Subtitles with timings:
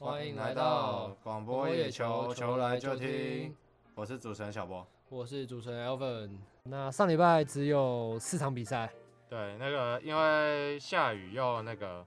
[0.00, 3.54] 欢迎来到广播野球，球来就听。
[3.94, 6.38] 我是主持人小波，我是主持人 Alvin。
[6.62, 8.90] 那上礼拜只有四场比赛，
[9.28, 12.02] 对，那个因为下雨又那个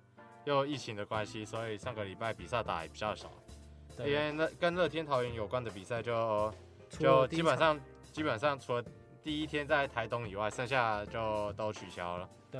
[0.45, 3.29] 又疫情的关系，所以上个礼拜比赛打也比较少。
[3.95, 6.51] 对，因为那跟乐天桃园有关的比赛就
[6.89, 7.79] 就基本上
[8.11, 8.83] 基本上除了
[9.23, 12.27] 第一天在台东以外，剩下就都取消了。
[12.49, 12.59] 对。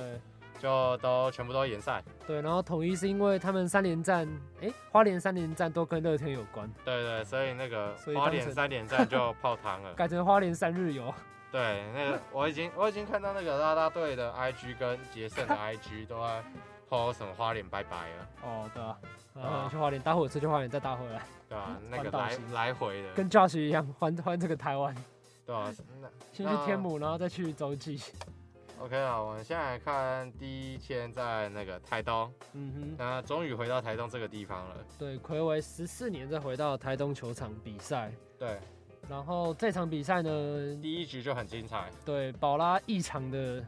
[0.60, 4.26] 就都全部都延赛，对，然后统一是因为他们三连战，
[4.60, 11.12] 哎、欸，花莲三连战都跟乐天有关，对对，所以那个花莲三连战就泡汤了， 改成花莲三日游。
[11.52, 16.42] 对，那个我已经我已经看到那个拉拉队的 IG 跟杰胜的 IG 都在
[16.88, 18.28] po 什么花莲拜拜了。
[18.42, 18.98] 哦，对啊，
[19.34, 24.92] 然后去花莲搭火车去花莲再搭回来，对啊， 那个来来回的，跟 Josh 一样换换这个台湾，
[25.46, 25.72] 对啊，
[26.32, 28.00] 先去天母，然后再去洲际。
[28.80, 34.76] OK 啊，我们现在来看第一天在那个台东，嗯哼，那终于回到台东这个地方了。
[34.98, 38.12] 对，暌违十四年再回到台东球场比赛。
[38.38, 38.58] 对，
[39.08, 40.30] 然后这场比赛呢，
[40.82, 41.88] 第一局就很精彩。
[42.04, 43.64] 对，宝拉异常的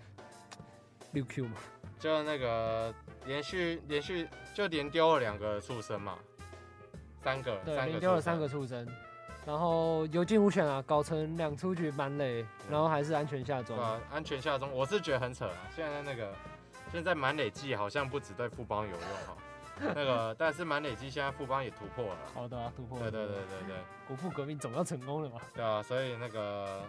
[1.13, 1.55] 六 Q 嘛，
[1.99, 6.19] 就那个连续连续就连丢了两个畜生嘛，
[7.23, 8.87] 三个，对，三个连丢了三个触身。
[9.47, 13.79] 然后有惊无险啊，搞成两出局满垒，然后还是安全下中。
[13.79, 15.57] 啊，安全下中，我是觉得很扯啊。
[15.75, 16.35] 现在那个
[16.93, 19.37] 现在满垒计好像不只对富邦有用哈，
[19.95, 22.19] 那个但是满垒计现在富邦也突破了。
[22.35, 23.09] 好的、啊，突破了。
[23.09, 23.77] 对对对对对，
[24.09, 25.41] 国富革命总要成功了嘛。
[25.55, 26.83] 对啊，所以那个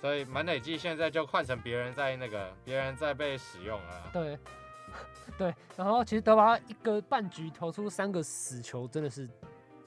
[0.00, 4.10] 所以满垒计现在就换成别人在那个别人在被使用了。
[4.12, 4.38] 对
[5.36, 9.28] 对，然后其实德保拉一个半局投出三个死球，真的是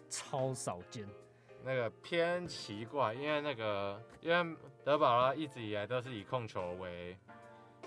[0.10, 1.08] 超少见。
[1.64, 7.18] 那个偏奇怪，因为那个因为德保拉一直以来都是以控球为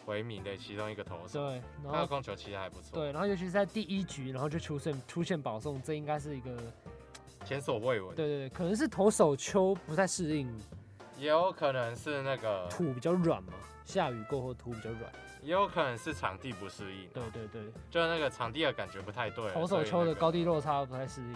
[0.06, 6.50] 为名的其中一个投手，对，他的控球其实还不错，对，然后尤其是在第一局，然后就出现出现保送，这应该是一个
[7.44, 10.52] 前所未闻，对对对，可能是投手丘不太适应，
[11.16, 15.12] 也有可能是那个土比较软嘛，下雨过后土比较软，
[15.42, 21.34] 也有可能是场地不适应，对对对，就那个场地的感觉不太对，投手丘的高低落差不太适应。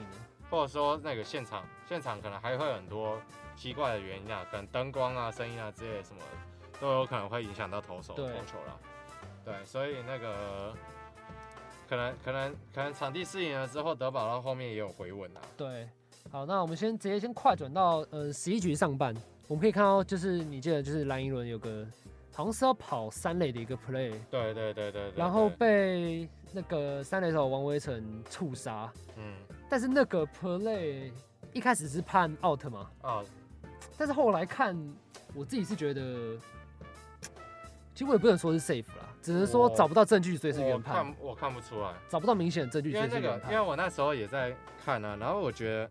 [0.51, 3.19] 或者说那个现场，现场可能还会有很多
[3.57, 8.81] 奇怪的原因啊，可能灯光啊、声音啊之类什么的，都有可能会影响到投手投球了。
[9.45, 10.73] 对，所以那个
[11.89, 15.41] 可能可能可能场地适应了之后，德保拉后面也有回稳啊。
[15.57, 15.89] 对，
[16.31, 19.15] 好，那我们先直接先快转到呃十一局上半，
[19.49, 21.87] 我们可以看到就是你记得就是蓝一伦有个
[22.33, 29.37] 好像是要跑三垒的一个 play，对对对对，对，然后被那个三垒手王威成触杀，嗯。
[29.75, 31.11] 但是那个 play
[31.53, 32.89] 一开始是判 out 嘛？
[33.03, 33.27] 啊，oh.
[33.99, 34.79] 但是后来看，
[35.35, 36.39] 我自己是觉得，
[37.93, 40.99] 其实我也不能说是 safe 啦，只能说找不到证据，所以是原判。
[40.99, 43.53] 我看我看不出来，找不到明显的证据，所以是原判。
[43.53, 45.89] 因为我那时候也在看啊，然后我觉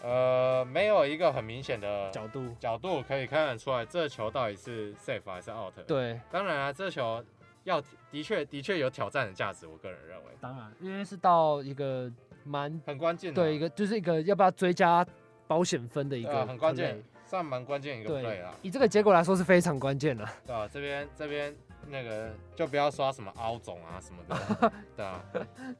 [0.00, 5.74] 得，呃，没有一个很明显的角度角度可以看得出来，这球到底是 safe 还是 out。
[5.86, 7.22] 对，当然啊，这球
[7.64, 7.78] 要
[8.10, 10.30] 的确的确有挑战的价值，我个人认为。
[10.40, 12.10] 当然，因为是到一个。
[12.46, 15.04] 蛮很关键的，对一个就是一个要不要追加
[15.46, 18.54] 保险分的一个很关键，算蛮关键一个 play 啊。
[18.62, 20.26] 以这个结果来说是非常关键的。
[20.46, 21.54] 对啊，这边这边
[21.88, 24.72] 那个就不要刷什么凹总啊什么的。
[24.96, 25.24] 对啊，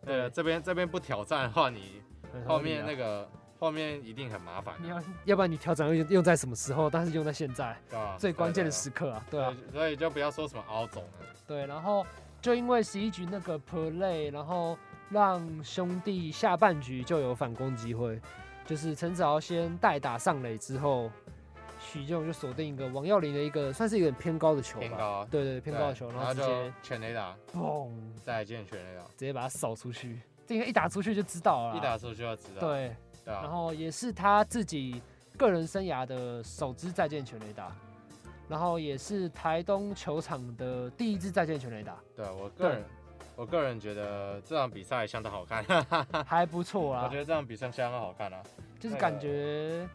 [0.04, 2.02] 对，这边这边不挑战的话，你
[2.46, 3.28] 后面那个
[3.58, 4.74] 后面一定很麻烦。
[4.80, 6.90] 你要要不然你调整用用在什么时候？
[6.90, 7.76] 但是用在现在，
[8.18, 9.24] 最关键的时刻啊。
[9.30, 11.08] 对啊，所以就不要说什么凹总了。
[11.46, 12.06] 对，然后
[12.40, 14.76] 就因为十一局那个 play，然后。
[15.08, 18.20] 让兄弟下半局就有反攻机会，
[18.64, 21.10] 就是陈子豪先代打上垒之后，
[21.78, 27.90] 许基宏就锁定一个王耀林的一个算是有点偏高的球吧，偏高啊，对对，偏高的球，然后直接全垒打，砰，
[28.24, 35.00] 再见全垒打，直接把它扫出去，这应该一打出去就知道了，一打出去就知道，对，然后也是他自己
[35.36, 37.70] 个人生涯的首支再见全垒打，
[38.48, 42.84] 然后也是台东球场的第一支再见全垒打，对我个人。
[43.36, 45.62] 我个人觉得这场比赛相当好看，
[46.24, 47.04] 还不错啊。
[47.04, 48.42] 我觉得这场比赛相当好看啊，
[48.80, 49.86] 就是感觉，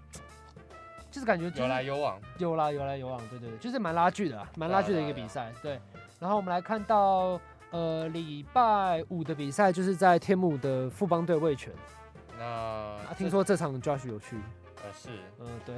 [1.10, 5.52] 就是感觉有来有往，有啦有来有往，对对对，就是蛮拉锯的，蛮拉锯的一个比赛。
[5.64, 5.82] 对，
[6.20, 7.42] 然后我们来看到，
[7.72, 11.74] 呃，礼拜五的比赛就是在天母的富邦队卫权。
[12.38, 14.38] 那啊，听说这场 Josh 有趣？
[14.84, 15.10] 呃，是，
[15.40, 15.76] 嗯，对，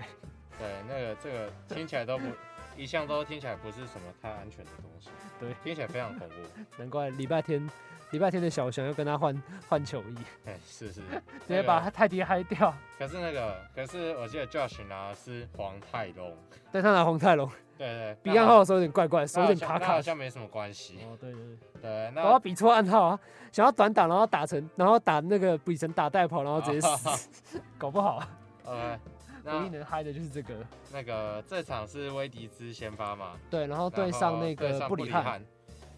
[0.60, 2.26] 对，那个这个听起来都不。
[2.76, 5.10] 一向都听起来不是什么太安全的东西，
[5.40, 6.36] 对，听起来非常恐怖。
[6.78, 7.70] 难怪礼拜天，
[8.12, 11.02] 礼拜天的小翔要跟他换 换球衣，哎，是是，
[11.46, 12.74] 直接把他泰迪嗨掉。
[12.98, 16.36] 可是那个，可是我记得 Josh 拿的是黄泰龙，
[16.72, 21.00] 对，他拿黄泰龙，对对，比暗号的时候有点怪怪，手有点卡卡，好像没什么关系。
[21.04, 21.42] 哦，对对
[21.82, 23.20] 对，我要比错暗号啊，
[23.52, 28.24] 想要短打，然后打成，然后打那个比成打带跑，然后直接死，搞不好。
[28.66, 29.00] OK。
[29.44, 30.56] 唯一能嗨的就是这个。
[30.92, 33.38] 那个这场是威迪兹先发嘛？
[33.50, 35.44] 对，然后对上那个布里汉。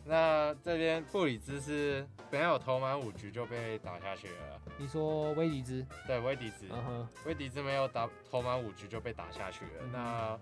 [0.08, 4.62] 那这边布里兹是没有投满五局就被打下去了。
[4.78, 5.84] 你说威迪兹？
[6.06, 6.68] 对，威迪兹。
[6.68, 7.08] Uh-huh.
[7.26, 9.72] 威迪兹没有打投满五局就被打下去了。
[9.82, 10.40] 嗯、那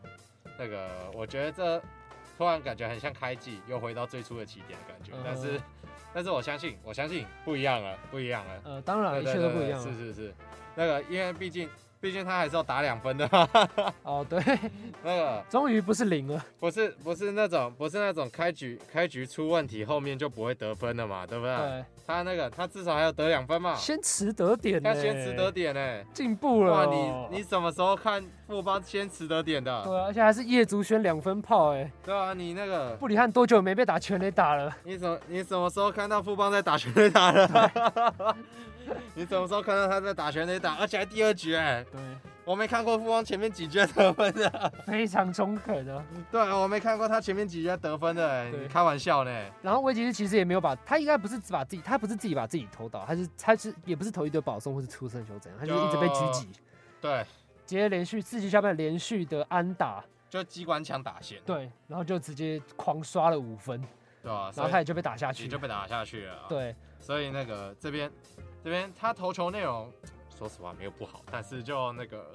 [0.60, 1.82] 那个我觉得这
[2.38, 5.14] 突然感觉很像开季又回到最初的起点的感觉。
[5.14, 5.24] Uh-huh.
[5.24, 5.62] 但是
[6.14, 8.62] 但是我相信我相信不一样了，不一样了。
[8.66, 9.84] 呃，当然一切都不一样了。
[9.86, 10.34] 是是是，
[10.76, 11.70] 那个因为毕竟。
[12.04, 13.26] 毕竟他还是要打两分的。
[14.04, 14.38] 哦，对，
[15.02, 21.56] 那个终于不是零了，不是不是那种不是那种开局开局出问题，后面就不会得分了嘛，对不对？
[21.56, 21.86] 对。
[22.06, 23.74] 他那个他至少还要得两分嘛。
[23.76, 26.74] 先持得点，他先持得点呢，进步了。
[26.74, 26.86] 哇，
[27.32, 29.82] 你你什么时候看富邦先持得点的？
[29.86, 31.90] 对啊，而且还是叶竹轩两分炮哎。
[32.04, 34.76] 对啊，你那个布里汉多久没被打全垒打了？
[34.84, 38.36] 你什你什么时候看到富邦在打全垒打了？
[39.15, 41.85] 你什么时候看到他在打全垒打，而且还第二局哎？
[41.91, 42.00] 对。
[42.45, 46.03] 我没看过富邦前面几局得分的， 非常中肯的。
[46.30, 49.31] 对，我没看过他前面几局得分的，你开玩笑呢。
[49.62, 56.50] 然后威吉斯其实也没有把，他应该不是只把自己，他不是自己把自己投倒，他是他是也不是投一堆保送或是出胜球怎样，他就一直被狙击。
[57.00, 57.24] 对，
[57.65, 61.39] 直接连续四局下半连续的安打，就机关枪打线。
[61.45, 63.81] 对，然后就直接狂刷了五分，
[64.21, 66.39] 对啊，然后他也就被打下去，也就被打下去了。
[66.50, 68.12] 对，所以那个这边
[68.63, 69.92] 这边他投球内容，
[70.38, 72.25] 说实话没有不好，但是就那个。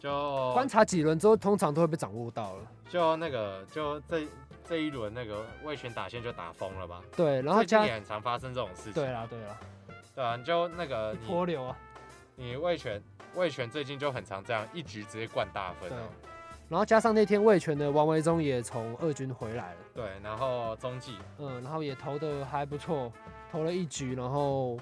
[0.00, 2.62] 就观察几轮之后，通常都会被掌握到了。
[2.88, 4.28] 就那个，就这
[4.64, 7.02] 这一轮那个魏权打线就打疯了吧？
[7.16, 8.92] 对，然后也很常发生这种事情。
[8.92, 9.58] 对啦，对啦，
[10.14, 11.76] 对啊，就那个泼流啊！
[12.36, 13.02] 你魏权
[13.34, 15.88] 魏权最近就很常这样，一局直接灌大分。
[15.88, 15.98] 对。
[16.68, 19.80] 然后加上那天魏权的王维忠也从二军回来了。
[19.92, 23.12] 对，然后中继，嗯，然后也投的还不错，
[23.50, 24.78] 投了一局，然后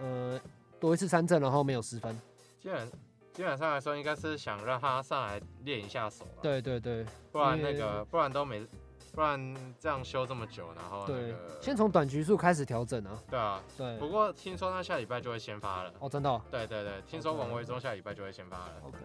[0.00, 0.40] 呃
[0.80, 2.18] 多一次三振，然后没有失分。
[2.60, 2.90] 基本。
[3.34, 6.26] 基本上来说，应该是想让他上来练一下手。
[6.42, 8.66] 对对对，不然那个，不然都没，
[9.12, 13.22] 不然这样休这么久，然后那个，先从短局数开始调整啊。
[13.30, 13.96] 对啊，对。
[13.98, 15.94] 不过听说他下礼拜就会先发了。
[16.00, 16.42] 哦，真的？
[16.50, 18.72] 对对对，听说王维中下礼拜就会先发了。
[18.82, 18.98] OK。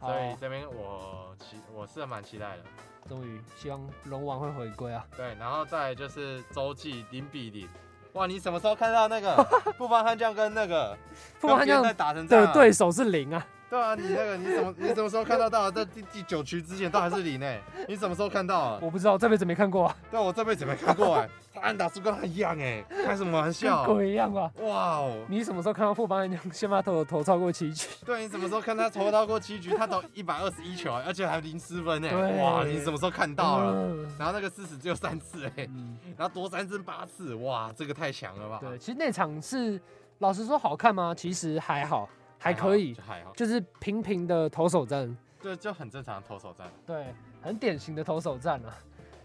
[0.00, 2.64] 所以这边我期我是蛮期待的。
[3.08, 5.06] 终于，希望龙王会回归啊。
[5.16, 7.68] 对，然后再就是洲际零比零。
[8.14, 9.36] 哇，你什么时候看到那个
[9.76, 10.96] 布邦悍将跟那个
[11.40, 13.46] 布邦悍将在打成这样的对手是零啊？
[13.70, 17.46] 对啊，你那个你怎么你什么时候看到到在 第第九局之前都还是零呢？
[17.86, 18.78] 你什么时候看到啊？
[18.80, 19.96] 我不知道，这辈子没看过啊。
[20.10, 23.84] 对，我这辈子没看过哎，他安打数跟他一样哎，开什么玩笑？
[23.84, 24.50] 跟鬼一样啊！
[24.60, 25.18] 哇哦！
[25.28, 27.86] 你什么时候看到富邦悍将先发投投超过七局？
[28.06, 29.74] 对，你什么时候看他投超过七局？
[29.76, 32.42] 他投一百二十一球，而且还零失分哎！
[32.42, 33.94] 哇，你什么时候看到了？
[34.18, 35.68] 然后那个四死只有三次哎，
[36.16, 38.58] 然后夺三振八次，哇，这个太强了吧？
[38.62, 39.78] 对，其实那场是
[40.20, 41.14] 老实说好看吗？
[41.14, 42.08] 其实还好。
[42.38, 48.74] 还可以，就还好，就是平平的投手战，对，就很正常的投手战，对，很典型的投手战啊。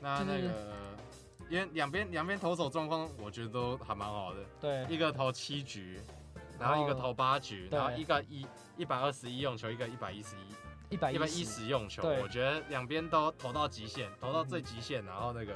[0.01, 0.49] 那那个，
[1.49, 4.39] 因为两边两边投手状况，我觉得都还蛮好的。
[4.59, 5.99] 对，一个投七局，
[6.59, 8.45] 然后一个投八局，然后一个一
[8.77, 12.01] 一百二十一用球，一个一百一十一，一百一百一十用球。
[12.21, 15.53] 我觉得两边都投到极限，投到最极限，然后那个。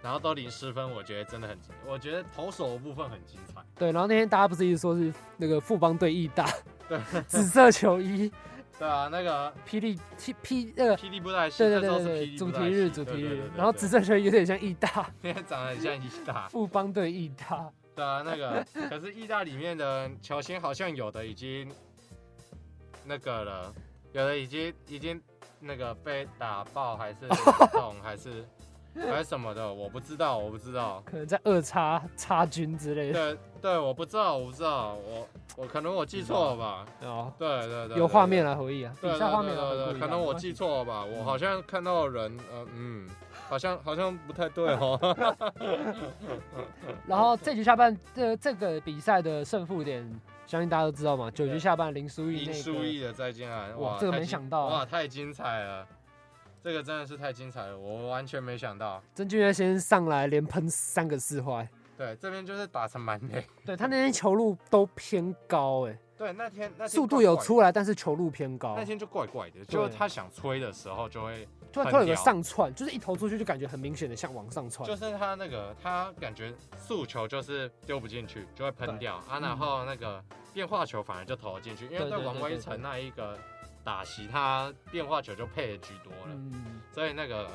[0.00, 3.60] 然后都零失分，我觉得真的很精，我觉得投手的部分很精彩。
[3.74, 6.48] 对，然后那天大家不是一直说是那个富邦队义大，
[6.88, 8.32] 对，紫色球衣。
[8.78, 9.98] 对啊，那个霹雳
[10.40, 16.48] P 那个霹雳布袋戏，对对对对，主题日主题日，然后紫色球衣有点像义大，因 为长得很像义大。
[16.48, 17.68] 富邦对义大。
[17.96, 21.68] 对啊，那个 可是义大里面的球星好像有的已经
[23.04, 23.74] 那个了，
[24.12, 25.20] 有的已经已经
[25.58, 27.26] 那个被打爆，还是
[27.72, 28.46] 痛还是。
[28.94, 33.34] 还是什么的，我不知道，我不知道，可能在二叉叉军之类的。
[33.34, 36.86] 对对，我不知道，我不知道，我我可能我记错了吧？
[37.02, 41.04] 哦，对对对，有画面来回忆啊，对底下画面来回忆，可能我记错了吧？
[41.04, 43.08] 我好像看到人，呃嗯，
[43.48, 44.98] 好像好像不太对哦。
[47.06, 50.08] 然后这局下半这这个比赛的胜负点，
[50.46, 51.30] 相信大家都知道嘛？
[51.30, 53.68] 九局下半林书义林书义的再见啊！
[53.76, 55.86] 哇，这个没想到，哇，太精彩了。
[56.68, 59.02] 这个真的是太精彩了，我完全没想到。
[59.14, 63.42] 曾俊岳先上来连喷三个四坏，对，这边就是打成满垒。
[63.64, 68.74] 对，他那天球路都偏高，哎，对，那天那天速度有出来，但是球路偏高。
[68.76, 74.86] 那天就怪怪的，就是他想吹的时候就会突然突然有个上窜，就是一投出去就感觉很明显的像往上窜。
[74.86, 80.22] 就是他那个他感觉速球就是丢不进去，就会喷掉啊，然后那个
[80.52, 83.38] 变化球反而就投了进去，因为对王威成那一个
[83.88, 86.36] 打席，他变化球就配的居多了，
[86.92, 87.50] 所以那个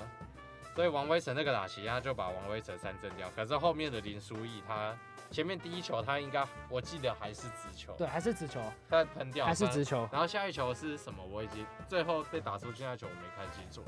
[0.75, 3.29] 所以王威成那个打席，他就把王威成三振掉。
[3.35, 4.97] 可是后面的林书义他。
[5.31, 10.07] 前面第一球他应该，我记得还是直球，对，还是直球，他喷掉，还是直球。
[10.11, 11.25] 然后下一球是什么？
[11.25, 13.83] 我已经最后被打出去那球我没看清楚，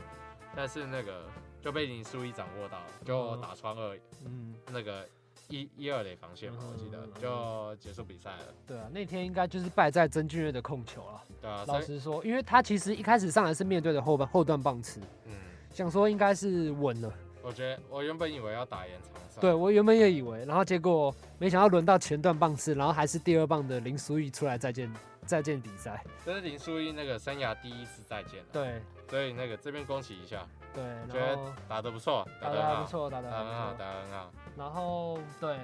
[0.55, 1.25] 但是那个
[1.61, 5.07] 就被林书义掌握到了，就打穿二，嗯，那个
[5.49, 8.45] 一一二垒防线嘛，我记得就结束比赛了。
[8.65, 11.23] 对啊，那天应该就是败在曾俊岳的控球了。
[11.41, 15.33] 对啊，老实说，因为他其实一开始上来是面对的后半后段棒次，嗯，
[15.71, 17.13] 想说应该是稳了。
[17.41, 24.91] 我觉得我原本以为要打延长赛，对，我原本也以为，然后结果没想到轮到前段棒次，然后还是第二棒的林书义出来再见
[25.27, 26.03] 再见比赛。
[26.25, 28.45] 这是林书义那个生涯第一次再见了。
[28.51, 30.47] 对，所以那个这边恭喜一下。
[30.75, 34.31] 对，觉得打得不错，打得还不错，打得很好，打得很好。
[34.57, 35.57] 然后对，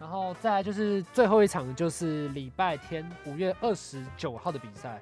[0.00, 5.00] 然后再来就是最后一场就是礼拜天五月二十九号的比赛，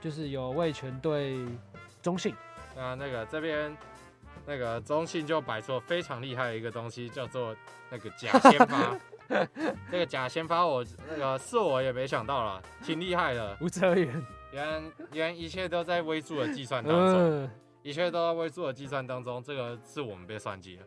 [0.00, 1.46] 就是有味全对
[2.02, 2.34] 中信。
[2.74, 3.74] 那那个这边。
[4.48, 7.52] 那个中信就摆出了非常厉害的一个东西，叫做
[7.90, 8.96] 那个假先发。
[9.90, 13.56] 这个假先发，我那个是我也没想到了，挺厉害的。
[13.60, 17.50] 吴哲源，原原一切都在微助的计算当中，
[17.86, 20.82] 一切都在微数的计算当中，这个是我们被算计了。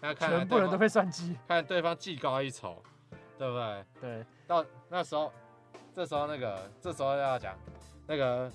[0.00, 2.82] 那看全部人都被算计，看对方技高一筹，
[3.36, 3.84] 对不对？
[4.00, 4.26] 对。
[4.46, 5.30] 到那时候，
[5.94, 7.54] 这时候那个，这时候要讲
[8.06, 8.50] 那个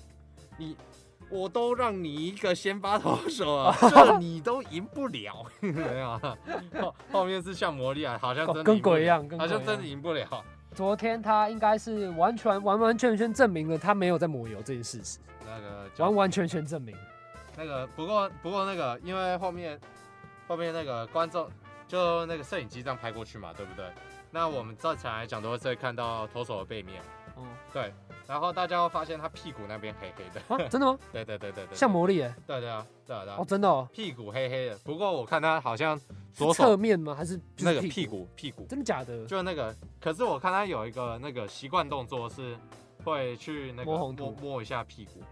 [0.58, 0.76] 你。
[1.30, 6.20] 我都让你一个先发投手了， 这你都赢不了， 没有？
[6.78, 10.44] 后后面是像魔力啊，好像真的跟鬼一样，好像真的赢不了。
[10.74, 16.94] 昨天他应该是完全完完全全证明了他没有在抹油这件事实，那个完完全全证明。
[17.56, 19.80] 那个不过不过那个因为后面
[20.46, 21.48] 后面那个观众
[21.86, 23.84] 就那个摄影机这样拍过去嘛，对不对？
[24.30, 27.00] 那我们正常来讲都会再看到投手的背面，
[27.36, 27.92] 嗯，对。
[28.26, 30.98] 然后大家会发现他屁股那边黑黑的啊，真的吗？
[31.12, 32.34] 对对对对对，像魔力耶。
[32.46, 34.78] 对对啊，对啊，哦，真的哦，屁股黑黑的。
[34.78, 36.00] 不过我看他好像
[36.32, 37.14] 左手侧面吗？
[37.14, 38.64] 还是那个屁股屁股？
[38.66, 39.26] 真的假的？
[39.26, 42.56] 就那个，可是我看他有一个那个习惯动作是
[43.04, 45.22] 会去那个摸摸摸一下屁股。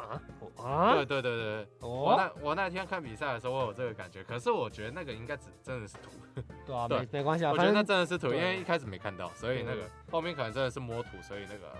[0.00, 0.20] 啊
[0.64, 0.94] 啊！
[0.94, 4.22] 对对对对，我那我那天看比赛的时候，我有这个感觉。
[4.24, 6.10] 可是我觉得那个应该只真的是土。
[6.66, 7.52] 对啊，没没关系啊。
[7.52, 11.72] 我觉得那真的是土，因为一开始没看到，所以那个后面可能真的是摸土，所以那个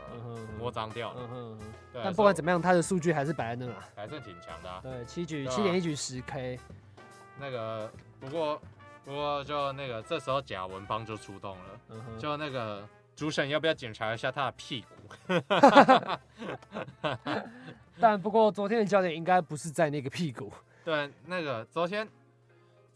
[0.59, 1.21] 摸脏掉了。
[1.23, 1.59] 嗯哼。
[1.93, 4.81] 但不管怎么样，他的数据还是摆在那啊， 还是挺强的。
[4.83, 6.59] 对，七局七点一局十 K。
[7.39, 8.61] 那个不过
[9.05, 11.81] 不过就那个这时候贾文邦就出动了，
[12.19, 12.87] 就那个
[13.17, 14.97] 主审要不要检查一下他的屁股？
[18.01, 20.51] 但不过昨天的焦点应该不是在那个屁股。
[20.85, 22.09] 对，那个昨天，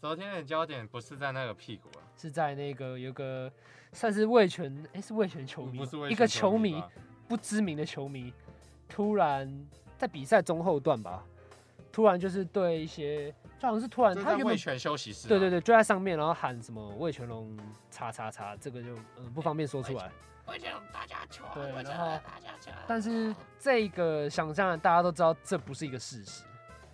[0.01, 3.51] 昨天的焦点不是在那个屁股啊，是在那个有个
[3.93, 6.83] 算是魏全，哎、欸，是魏全球迷，不是魏全球迷，一个球迷，
[7.27, 8.33] 不知名的球迷，
[8.89, 9.65] 突然
[9.97, 11.23] 在比赛中后段吧，
[11.91, 17.55] 突然就是对一些，就好像是突然他原本味全休息室，对对对，就在上面，然后喊什么魏全龙
[17.91, 20.11] 叉叉叉，这个就嗯不方便说出来。
[20.47, 22.19] 味全龙大家球，对，然后
[22.87, 26.43] 但是这个想象大家都知道这不是一个事实。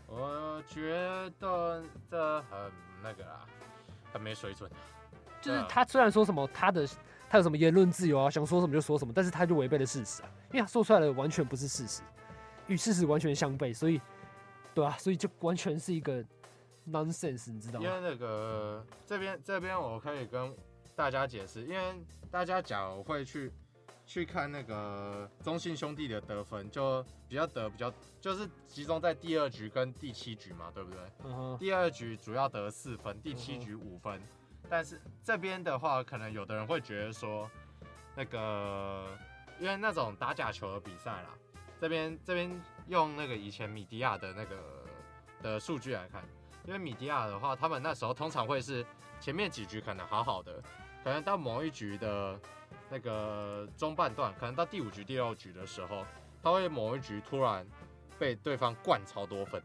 [0.07, 0.93] 我觉
[1.39, 3.45] 得这很那个啊，
[4.11, 4.69] 很没水准。
[5.41, 6.87] 就是他虽然说什么他的
[7.29, 12.01] 他有什么言论自由啊，想说什么就说什么，但是他就违背了事实啊，因为他说出来的完全不是事实，
[12.67, 13.99] 与事实完全相悖，所以
[14.73, 16.23] 对啊，所以就完全是一个
[16.89, 17.85] nonsense，你知道吗？
[17.85, 20.53] 因为那个这边这边我可以跟
[21.01, 21.95] 大家解释，因为。
[22.29, 23.51] 大家假如会去
[24.05, 31.57] 去看那个中信兄弟的得分，就比较得比较，就是集中在第二局跟第七局嘛，对不对？Uh.
[31.57, 34.17] 第二局主要得四分，第七局五分。
[34.17, 34.23] Uh.
[34.69, 37.51] 但是这边的话，可能有的人会觉得说，
[38.15, 39.07] 那个
[39.59, 41.31] 因为那种打假球的比赛啦，
[41.81, 42.49] 这边这边
[42.87, 44.55] 用那个以前米迪亚的那个
[45.41, 46.23] 的数据来看，
[46.65, 48.85] 因为米迪亚的话，他们那时候通常会是
[49.19, 50.63] 前面几局可能好好的。
[51.03, 52.39] 可能到某一局的
[52.89, 56.05] 那个中半段，可能到第五局、第六局的时候，
[56.43, 57.65] 他会某一局突然
[58.19, 59.61] 被对方灌超多分。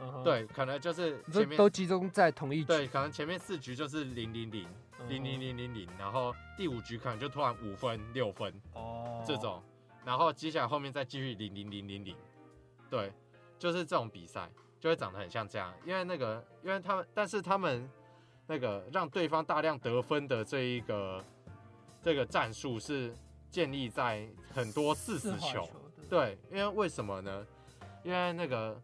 [0.00, 0.22] Uh.
[0.22, 2.64] 对，可能就是前面都集中在同一局。
[2.64, 4.66] 对，可能前面四局就是零零零
[5.06, 9.26] 零零零零零，然后第五局可能就突然五分、六分哦、uh.
[9.26, 9.62] 这种，
[10.04, 12.16] 然后接下来后面再继续零零零零零。
[12.88, 13.12] 对，
[13.58, 17.86] 就是这种比赛就会长得很像这样，因为那个，因为他们，但是他们。
[18.50, 21.24] 那个让对方大量得分的这一个
[22.02, 23.14] 这个战术是
[23.48, 25.68] 建立在很多四死球，
[26.08, 27.46] 对，因为为什么呢？
[28.02, 28.76] 因为那个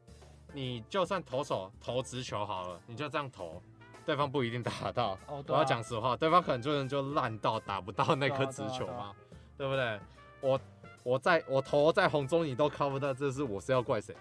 [0.53, 3.61] 你就算投手投直球好了，你就这样投，
[4.05, 5.19] 对方不一定打得到。
[5.27, 9.13] 哦，我要讲实话，对方可能就就烂到打不到那颗直球嘛，
[9.59, 9.99] 对不对？
[10.41, 10.61] 我
[11.03, 14.15] 我在我投在红中，你都看不到，这是我是要怪谁？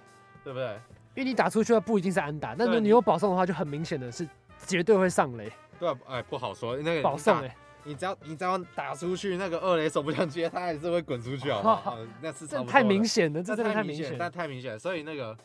[0.43, 0.73] 对不对？
[1.13, 4.27] 因为你打出去的不一定是安打，但是你有保送的话，就很明显的是
[4.65, 5.51] 绝对会上垒。
[5.79, 6.77] 对，哎，不好说。
[6.77, 11.97] 那个保送哎，你只要你只要打出去，那个二雷手不想接，他还是会滚出去好不好。
[12.21, 15.38] 那是太明显了，这真的太明显，那太明显，所以那个，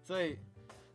[0.00, 0.38] 所以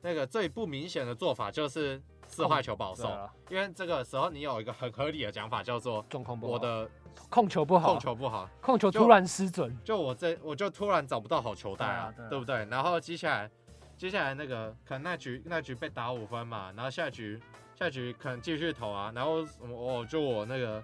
[0.01, 3.12] 那个最不明显的做法就是四坏球保送，
[3.50, 6.05] 因为这个时候你有一个很合理的讲法，叫做
[6.41, 6.89] 我的
[7.29, 12.65] 控球不好，控球不好，控球突然失准，就我这我就突然找不到好球带啊，对不对？
[12.65, 13.51] 然后接下来。
[13.97, 17.39] 接下来那个可能那局那局被打五分嘛，然后下局
[17.75, 20.81] 下局可能继续投啊，然后我就我那个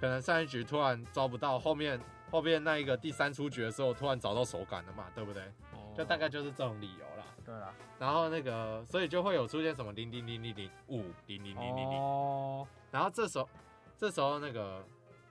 [0.00, 5.42] 可能上一局突然抓不到，后面 后面那一个第三出局的时候突然找到手感了嘛，对不对？
[5.72, 7.24] 哦就大概就是这种理由啦。
[7.44, 7.72] 对啦。
[8.00, 12.00] 然后那个所以就会有出现什么零零零零零五零零零零零。
[12.00, 12.66] 哦。
[12.90, 13.48] 然后这时候
[13.96, 14.84] 这时候那个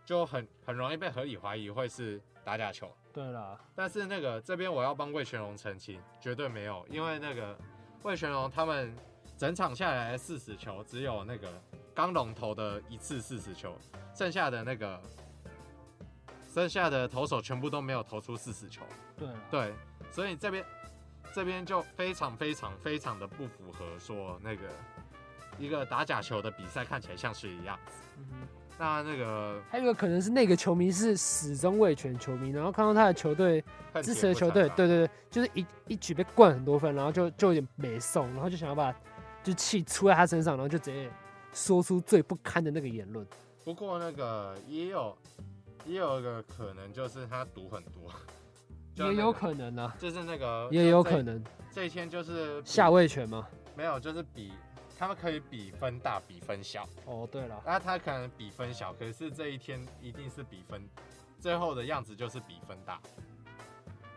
[0.05, 2.91] 就很很容易被合理怀疑会是打假球。
[3.13, 7.57] 对了，但是那个这边我要帮魏全龙澄清，绝对没有，因为那个
[8.01, 8.95] 魏全龙他们
[9.37, 11.47] 整场下来的四十球，只有那个
[11.93, 13.77] 刚龙投的一次四十球，
[14.15, 14.99] 剩下的那个
[16.51, 18.81] 剩下的投手全部都没有投出四十球。
[19.15, 19.73] 对对，
[20.11, 20.65] 所以这边
[21.33, 24.63] 这边就非常非常非常的不符合说那个
[25.59, 28.01] 一个打假球的比赛看起来像是一样子。
[28.17, 28.47] 嗯
[28.79, 33.63] 那那个还有一个可能是那个球迷是死忠味全球迷，然后看到他的球队
[34.01, 38.93] 支持的球队，对对对，就是一一举被灌很多分，然后就就有点没送，然后就想要把
[39.43, 41.09] 就气出在他身上，然后就直接
[41.53, 43.25] 说出最不堪的那个言论。
[43.63, 45.17] 不过那个也有
[45.85, 48.11] 也有一个可能，就是他赌很多，
[48.95, 53.47] 也有可能啊，就是那个也有可能这一天就是下位权吗？
[53.77, 54.51] 没有，就是比。
[54.97, 56.87] 他们可以比分大，比分小。
[57.05, 60.87] 哦，对了，那他可能比分小，可是这一天一定是比分，
[61.39, 62.99] 最后的样子就是比分大，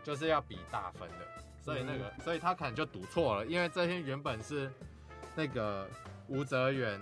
[0.03, 1.15] 就是要比大分的。
[1.61, 4.71] 所以那个，嗯、所以他可能就赌错了，因为这天原本是
[5.35, 5.85] 那个
[6.27, 6.97] 吴泽源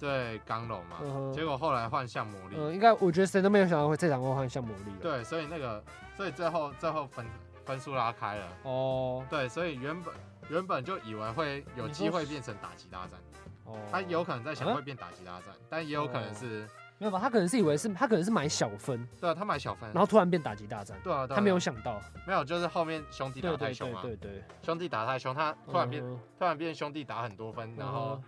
[0.00, 2.56] 对刚龙嘛，嗯、结果后来换向魔力。
[2.58, 4.92] 嗯，应该我觉得谁都没有想到会这场会换向魔力。
[5.00, 5.84] 对，所以那个，
[6.16, 7.24] 所以最后最后分
[7.64, 8.48] 分数拉开了。
[8.64, 10.12] 哦，对，所以原本。
[10.48, 13.18] 原本就以为会有机会变成打击大战，
[13.64, 16.68] 哦，他有可能在想会变打击大战，但也有可能是
[16.98, 17.20] 没有吧？
[17.20, 26.02] 他可能是以为是，他可能是买小分，对啊，他买小分，然后突然变打击大战，对啊，他没有想到，没有，就是后面兄弟打太凶啊，对对，兄弟打太凶，他突然变
[26.38, 28.20] 突然变兄弟打很多分，然后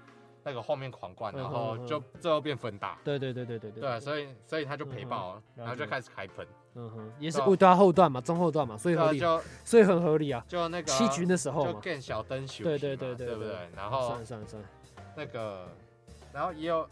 [0.43, 6.47] 那个后面狂灌，然后就最后变分大，对对对对对对，对，所以所以他就赔爆了，然后就开始开喷。
[6.75, 10.45] 嗯哼，也是不对啊，后段嘛，中后段嘛，所以合理，就所以很合理啊。
[10.47, 13.69] 就那个七局的时候就更小灯球，对对对对，对不对？
[13.75, 14.63] 然后算算算，
[15.17, 15.67] 那个，
[16.33, 16.89] 然后也有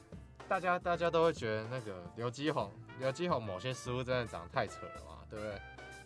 [0.49, 5.61] 大家大家都会觉得那个刘基宏，刘基宏某些失误真的长得太扯了嘛，对不对？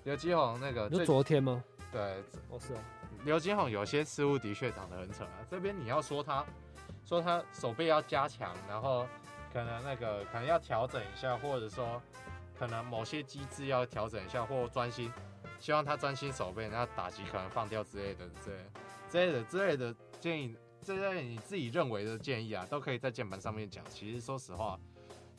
[0.05, 1.65] 刘基宏那个就昨天吗？
[1.91, 2.01] 对，
[2.51, 2.81] 哦是啊，
[3.25, 5.41] 刘基宏有些失误的确长得很扯啊。
[5.51, 6.45] 这边你要说他，
[7.05, 9.07] 说他手背要加强，然后
[9.53, 12.01] 可能那个可能要调整一下，或者说。
[12.59, 15.11] 可能某些机制要调整一下，或专心，
[15.59, 18.29] 希望他专心守备，然后打击可能放掉之类的，
[19.11, 23.83] 之类的之类的建议，这些你自己认为的建议啊，都可以在键盘上面讲。
[23.91, 24.79] 其实说实话，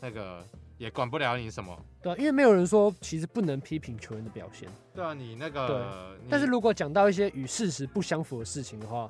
[0.02, 0.46] 那个
[0.78, 1.80] 也管不了你什么。
[2.02, 4.68] 对啊，因为没有人说其实不能批评球员的表现。
[4.94, 5.68] 对啊，你那个，
[6.20, 9.10] 对但是如果讲到一些与事实不相符的事情的话，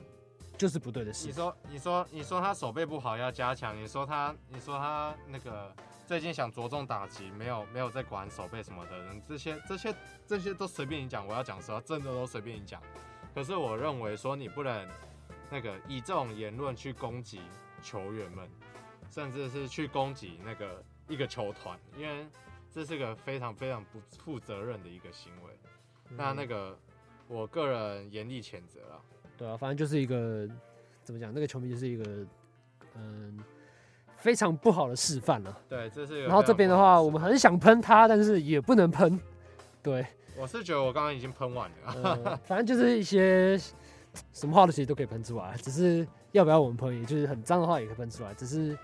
[0.57, 1.27] 就是不对的事。
[1.27, 5.73] 你说，你说，你说他手背不好要加强，你说他，你说他那个。
[6.05, 9.95] 最近想着重打击，没有没有在管手背什么的，这些这些
[10.27, 11.25] 这些都随便你讲。
[11.25, 12.79] 我要讲什么，真的都随便你讲。
[13.33, 14.85] 可是我认为说你不能
[15.49, 17.41] 那个以这种言论去攻击
[17.81, 18.51] 球员们，
[19.09, 22.27] 甚至是去攻击那个一个球团，因为
[22.69, 25.57] 这是个非常非常不负责任的一个行为。
[26.09, 26.77] 那那个
[27.29, 29.01] 我个人严厉谴责了。
[29.37, 30.47] 对啊，反正就是一个
[31.03, 32.03] 怎么讲，那个球迷就是一个
[32.95, 33.39] 嗯。
[34.15, 35.61] 非常不好的示范了。
[35.67, 36.23] 对，这是。
[36.23, 39.19] 然后这边的话，我们很想喷他，但是也不能喷。
[39.81, 41.75] 对，我是觉得我刚刚已经喷完了。
[42.23, 43.57] 呃、 反正就是一些
[44.31, 48.33] 什么话的其实都可以喷出来，只是要不要我们喷，也就是很脏的话也可以喷出来。
[48.35, 48.77] 只是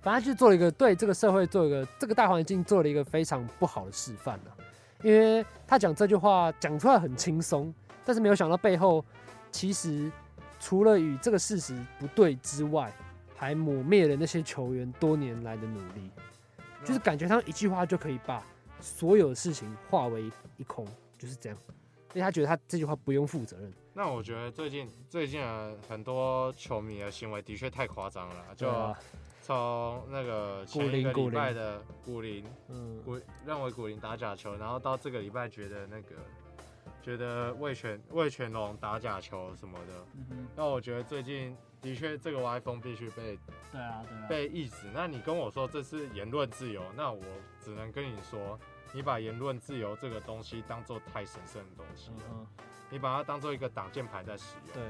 [0.00, 4.56] 反正就做了一个对这个社会做一个这个大环境做了一个非常不好的示范了。
[5.02, 7.70] 因为他讲这句话讲出来很轻松，
[8.06, 9.04] 但是没有想到背后
[9.50, 10.10] 其实
[10.60, 12.92] 除了与这个事实不对之外。
[13.40, 16.10] 还抹灭了那些球员多年来的努力，
[16.84, 18.44] 就是感觉他一句话就可以把
[18.80, 20.84] 所有的事情化为一空，
[21.16, 21.56] 就是这样。
[22.14, 23.72] 因为他觉得他这句话不用负责任。
[23.94, 25.40] 那我觉得最近最近
[25.88, 28.68] 很多球迷的行为的确太夸张了，就
[29.40, 36.16] 从那个前一个礼拜的古林，嗯，古认为古林打假球，然后到这个礼拜觉得那个
[37.08, 40.04] 觉得魏全魏全龙打假球什么的，
[40.54, 43.38] 那我觉得最近的确这个歪风必须被
[43.72, 44.76] 对啊对啊被抑制。
[44.92, 47.22] 那你跟我说这是言论自由，那我
[47.58, 48.58] 只能跟你说。
[48.94, 52.46] 你把言论自由这个东西当做太神圣的东西了，嗯、
[52.88, 54.74] 你把它当做一个挡箭牌在使用。
[54.74, 54.82] 对，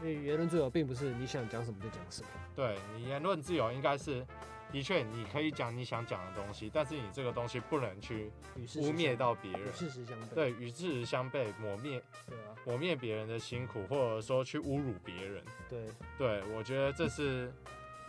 [0.00, 2.28] 因为言论自由并不是你想讲什么就讲什么。
[2.56, 4.26] 对，你言论自由应该是，
[4.74, 9.68] 的确你可以讲你想讲的东西，但是你这个东西不能去污蔑到别人。
[9.68, 10.34] 与事实相悖。
[10.34, 12.02] 对，与事实相悖，抹灭。
[12.26, 12.50] 对啊。
[12.66, 15.44] 抹灭别人的辛苦，或者说去侮辱别人。
[15.70, 15.86] 对。
[16.18, 17.54] 对，我觉得这是，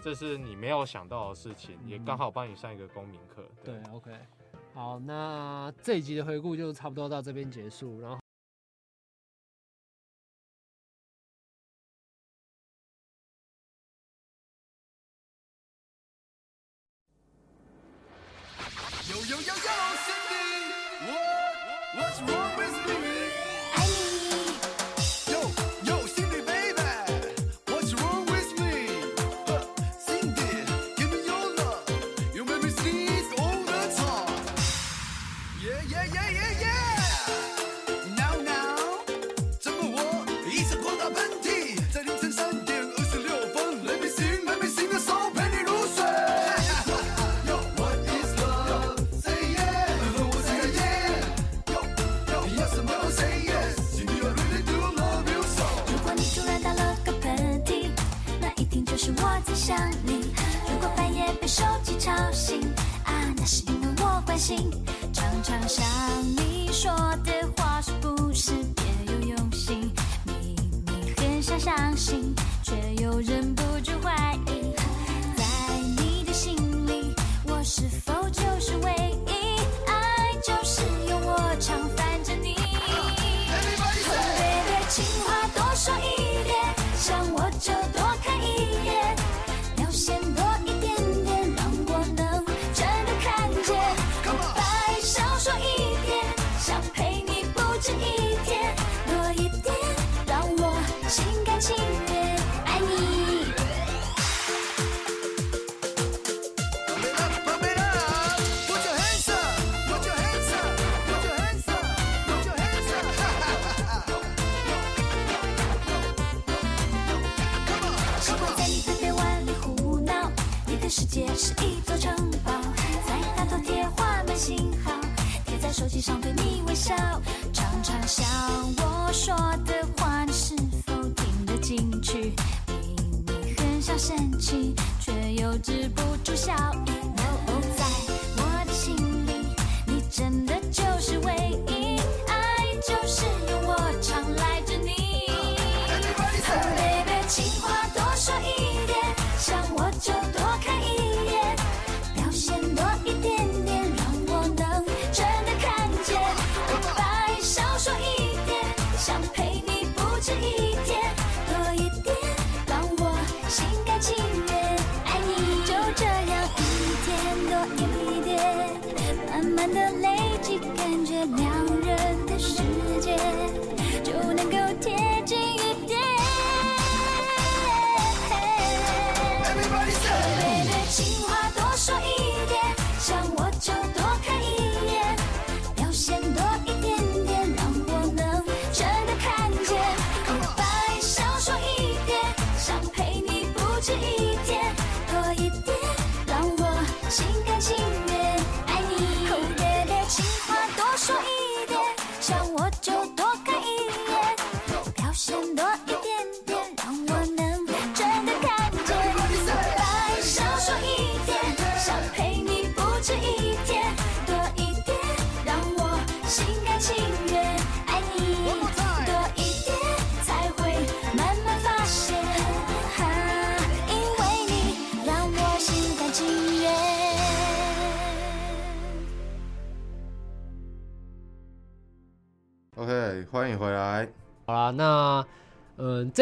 [0.01, 3.47] 这是你没有想到的事情，嗯、也刚好帮你上一个公民课。
[3.63, 4.11] 对，对，OK。
[4.73, 8.17] 好，那这一集的回顾就差不多到这边结束，然后。
[59.05, 60.33] 是我在想你。
[60.67, 62.59] 如果半夜被手机吵醒
[63.03, 64.84] 啊那是因为我关心。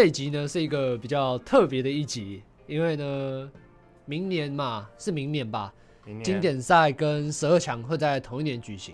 [0.04, 3.50] 这一集呢是一个比较特别的一集，因为呢，
[4.04, 8.94] 明年嘛是明年吧，明年经典赛跟十二强会在同一年举行。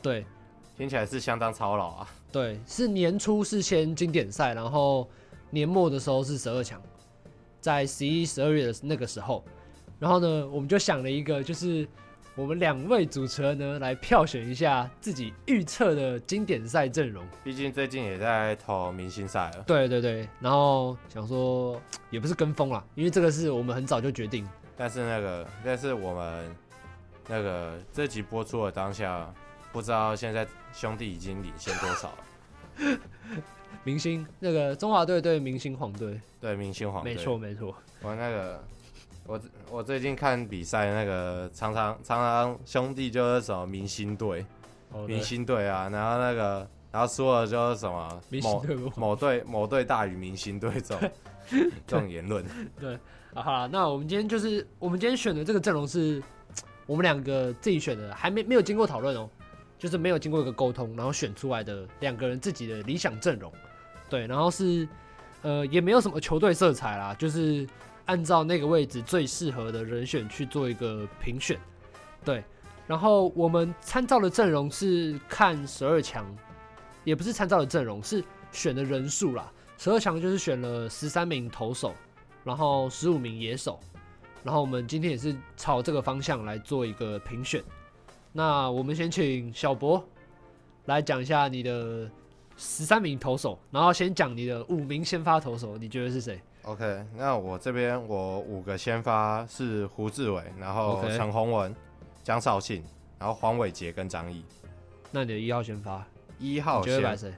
[0.00, 0.24] 对，
[0.78, 2.08] 听起来是相当操劳啊。
[2.30, 5.10] 对，是年初是先经典赛，然后
[5.50, 6.80] 年末的时候是十二强，
[7.60, 9.44] 在十一、十二月的那个时候，
[9.98, 11.84] 然后呢，我们就想了一个，就是
[12.34, 17.24] 我们两位主持人呢来票选一下自己预测的经典赛阵容。
[17.44, 19.64] 毕竟最近也在投明星赛了。
[19.66, 24.48] 对对对，然后想说也不是跟风啦，因为这个是我们很早就决定。
[24.76, 26.56] 但是那个，但是我们
[27.28, 29.32] 那个这集播出的当下。
[29.72, 32.98] 不知道现在兄弟已经领先多少了？
[33.84, 37.74] 明星那个中华队对明星黄队，对明星黄队，没错没错。
[38.02, 38.62] 我那个
[39.26, 44.44] 我我最近看比赛，那个常常常常兄弟就是什么明星队，
[44.90, 51.10] 哦、明星队啊，然后那个然后输了就是什么明星某某队某队大于明星队这种
[51.86, 52.44] 这种言论。
[52.78, 52.94] 对，
[53.34, 56.22] 啊好，那我们今天就是我们今天选的这个阵容是
[56.86, 59.28] 我们两个自己选的，还没没有经过讨论哦。
[59.78, 63.52] 就是没有经过一个沟通，然后选出来的两个人自己的理想阵容，
[64.08, 64.86] 对，然后是，
[65.42, 67.66] 呃，也没有什么球队色彩啦，就是
[68.06, 71.58] 按照那个位置最适合的人选去做一个评选，
[72.24, 72.42] 对，
[72.86, 76.26] 然后我们参照的阵容是看十二强，
[77.04, 81.94] 也不是参照的阵容，是选的人数啦，十二强就是选了十三名投手，
[82.44, 83.78] 然后十五名野手，
[84.42, 87.62] 然后我们今天也是朝这个方向来做一个评选。
[88.32, 90.02] 那我们先请小博
[90.86, 92.10] 来讲一下你的
[92.56, 96.40] 十三名投手，然后先讲你的五名先发投手，你觉得是谁？
[96.62, 101.74] ？OK，那我这边我五个先发是胡志伟，然后陈宏文、
[102.22, 102.82] 江少庆，
[103.18, 104.44] 然后黄伟杰跟张毅。
[105.10, 106.06] 那你的一号先发？
[106.38, 107.32] 一号先发谁？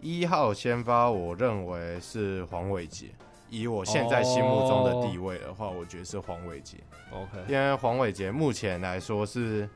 [0.00, 3.06] 一号先发我认为是黄伟杰。
[3.48, 6.76] 以我现在心目中的地位的话，我觉得是黄伟杰。
[7.10, 9.68] OK，因为黄伟杰目前来说是。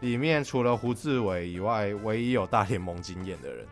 [0.00, 3.66] 里面除了胡志伟以外，唯一有大联盟经验的人。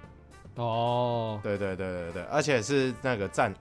[0.54, 3.54] 哦、oh.，对对对对对，而且是那个站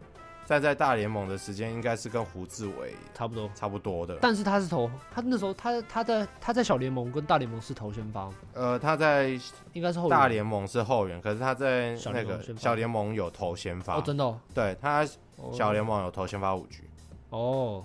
[0.46, 4.18] 站在大联盟的时间，应该是跟胡志伟差不多差不多的。
[4.22, 8.30] 但是他是投，他那时候他他在他在小联盟跟大联盟是投先发。
[8.54, 9.40] 呃，他在
[9.74, 13.98] 应该是后大联盟是后援，可是他在那个小联盟有投先发。
[13.98, 14.40] 哦，真的、哦？
[14.54, 15.08] 对，他
[15.52, 16.90] 小联盟有投先发五局。
[17.30, 17.84] 哦、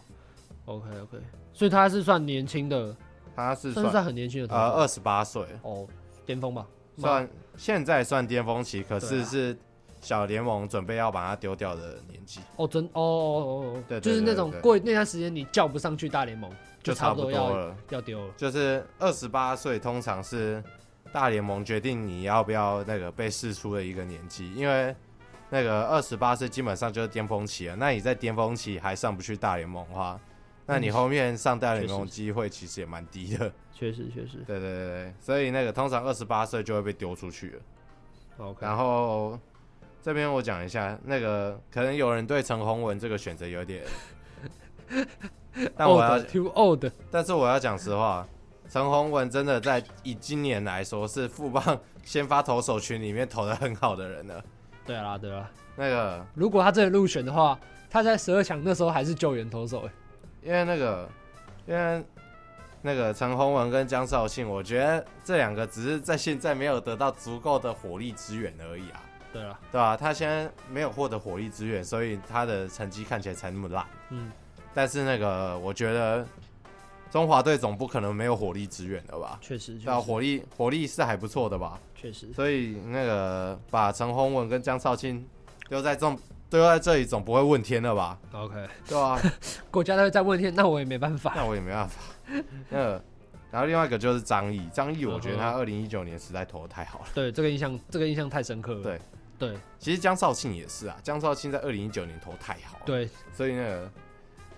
[0.67, 1.19] oh.，OK OK，
[1.53, 2.95] 所以他是算年轻的。
[3.35, 5.87] 他是算，算很年轻的，呃，二十八岁哦，
[6.27, 6.67] 巅峰吧，
[6.97, 9.57] 算现在算巅峰期，可是是
[10.01, 16.51] 小联盟准备要把他丢掉的年纪哦，真哦哦哦，对，就是那种过那段时间你叫不上去大联盟，
[16.83, 20.63] 就差不多了，要丢了，就是二十八岁，通常是
[21.13, 24.95] 大联盟决定你要不要那个被释出的一个年纪，因为
[25.51, 30.21] 那个二十八岁基本上就是巅峰期了，那你在巅峰期还上不去大联盟的话。
[30.71, 34.45] 那你后面上大联盟机会其实也蛮低的， 确实确实。
[34.47, 37.61] 对对对对，所以那个通常二十八岁就会被丢出去了。
[38.37, 38.59] OK。
[38.61, 39.41] 然后
[40.09, 43.85] 这边我讲一下，那个可能有人对陈宏文这个选择有点，
[45.77, 46.83] 但我要 too old。
[47.11, 48.27] 但是我要讲实话，
[48.71, 54.43] 陈宏文真的在以今年来说是富邦先发投手群里面投的很好的人了。
[54.87, 55.51] 对啊对啊。
[55.77, 59.93] 那个如果他真的入选的话，他在十二强那时候还是救援投手哎。
[60.43, 61.07] 因为那个，
[61.67, 62.03] 因为
[62.81, 69.03] 那个陈宏文跟江少庆，我觉得这两个只是在现在没有得到足够的火力支援而已啊。
[69.33, 69.97] 对啊，对吧？
[69.97, 73.87] 他现在没有获得火力支援，所以他的成绩看起来才那么烂。
[74.11, 74.31] 嗯。
[74.75, 76.27] 但是那个，我觉得
[77.11, 79.39] 中华队总不可能没有火力支援的吧？
[79.41, 81.79] 确实，那啊，火力火力是还不错的吧？
[81.95, 82.33] 确实。
[82.33, 85.27] 所以那个把陈宏文跟江少庆
[85.69, 86.17] 丢在这。
[86.51, 89.21] 都在这里，总不会问天了吧？OK，对啊，
[89.71, 91.35] 国家队在问天，那我也没办法。
[91.37, 92.01] 那我也没办法。
[92.71, 93.05] 那个，
[93.51, 97.05] 然后另外一个就是张毅，张毅，我觉得他二零一九年实在投的太好了。
[97.13, 98.83] 对，这个印象，这个印象太深刻了。
[98.83, 98.99] 对，
[99.39, 99.57] 对。
[99.79, 102.83] 其实江少庆也是啊，江少庆在二零一九年投太好了。
[102.85, 103.91] 对，所以那个，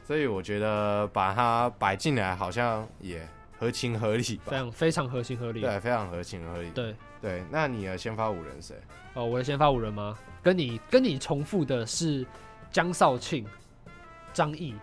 [0.03, 3.27] 所以我觉得把他摆进来好像也
[3.59, 4.45] 合情合理吧。
[4.47, 5.61] 非常非常合情合理。
[5.61, 6.71] 对，非常合情合理。
[6.71, 8.75] 对对，那你的先发五人谁？
[9.15, 10.19] 哦，我的先发五人吗？
[10.43, 12.27] 跟你跟你重复的是
[12.71, 13.47] 江少庆、
[14.33, 14.75] 张毅，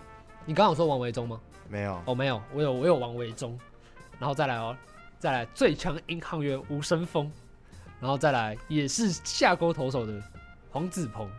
[0.45, 1.41] 你刚刚有说王维忠吗？
[1.67, 3.59] 没有，哦，没有，我有我有王维忠，
[4.19, 4.77] 然后再来哦，
[5.17, 7.31] 再来最强银行员吴声峰，
[7.99, 10.21] 然后再来也是下钩投手的
[10.71, 11.29] 黄子鹏，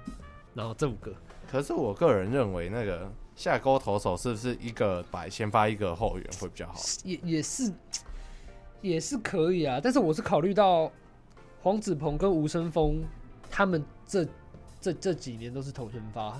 [0.54, 1.12] 然后这五个。
[1.50, 6.74] 可是我个人认为，那个下钩投手是不是一个摆先发一个后援会比较好？
[7.04, 7.72] 也也是
[8.80, 10.90] 也是可以啊，但是我是考虑到
[11.62, 13.02] 黄子鹏跟吴森峰。
[13.50, 14.26] 他们这
[14.78, 16.38] 这这几年都是投先发，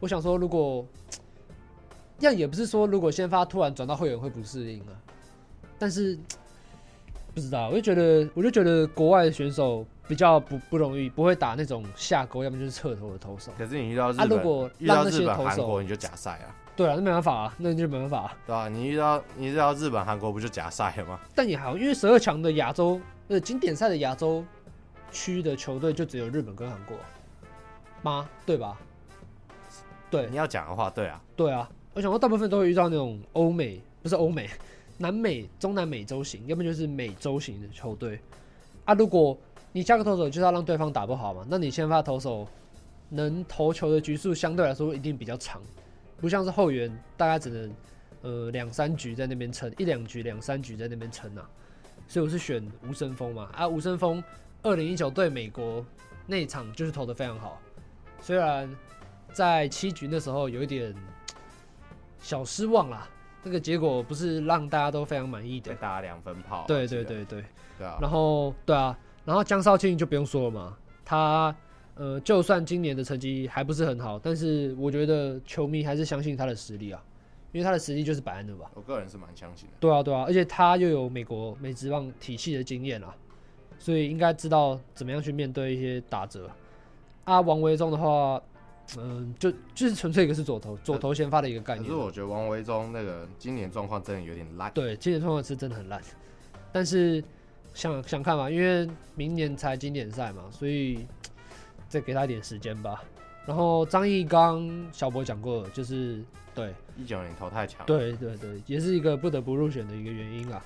[0.00, 0.82] 我想说，如果
[2.18, 4.96] 这样也不是说，如果先发突然转到后援会不适应啊，
[5.78, 6.18] 但是
[7.36, 13.52] 不知道，我就觉得，我就觉得国外的选手比较不不容易，不会打那种下勾，要么就是侧投的投手。
[13.58, 16.48] 可是你遇到日本，啊、如果遇到日本、韩国，你就假赛啊。
[16.74, 18.38] 对啊，那没办法啊，那就没办法啊。
[18.46, 21.20] 对啊，你遇到你遇到日本、韩国，不就假赛了吗？
[21.34, 24.42] 但也好，因为十二强的亚洲呃经典赛的亚洲
[25.12, 26.96] 区的球队就只有日本跟韩国
[28.00, 28.26] 吗？
[28.46, 28.78] 对吧？
[30.10, 31.68] 对，你要讲的话，对啊，对啊。
[31.92, 34.48] 我想说，大部分都会遇到那种欧美，不是欧美，
[34.98, 38.18] 南美、中南美洲型，要不就是美洲型的球队
[38.84, 38.94] 啊。
[38.94, 39.36] 如果
[39.72, 42.48] 你下个投手就是要让对方打不好嘛，那你先发投手
[43.10, 45.60] 能投球的局数相对来说一定比较长。
[46.18, 47.74] 不像是后援，大概只能
[48.22, 51.46] 呃两三局在那边撑，一两局两三局在那边撑啊，
[52.08, 54.24] 所以我是选吴升峰嘛啊，吴升峰
[54.62, 55.84] 二零一九对美国
[56.26, 57.60] 那一场就是投的非常好，
[58.22, 58.74] 虽然
[59.34, 60.94] 在七局那时候有一点
[62.18, 63.06] 小失望啦，
[63.46, 67.44] 那个结果不是让大家都非常满意的，打两分炮，对对对对，
[67.78, 71.56] 对啊，然后对啊，然后江少庆就不用说了嘛，他。
[71.98, 77.02] 呃，就算今年的成绩还不是很好，但是我觉得球迷还是相信他的实力啊，
[77.52, 78.70] 因为他的实力就是摆在那吧。
[78.74, 79.72] 我个人是蛮相信的。
[79.80, 83.16] 对啊，对啊，而且他又有美国美职棒体系的经验啊，
[83.78, 86.50] 所以应该知道怎么样去面对一些打折。
[87.24, 88.42] 啊，王维中的话，
[88.98, 91.84] 嗯、呃，就就是纯粹一个是左投，左投先发的一个概念。
[91.84, 94.72] 可是我觉得王维忠那个今年状况真的有点烂。
[94.72, 96.00] 对，今年状况是真的很烂，
[96.72, 97.22] 但是
[97.74, 101.06] 想想看嘛，因为明年才经典赛嘛，所以。
[101.88, 103.00] 再给他一点时间吧。
[103.46, 106.20] 然后张毅刚，小博讲过了，就是
[106.52, 110.60] 对一九年投太强，对对对，也是一个不得不入选的一个原因啊。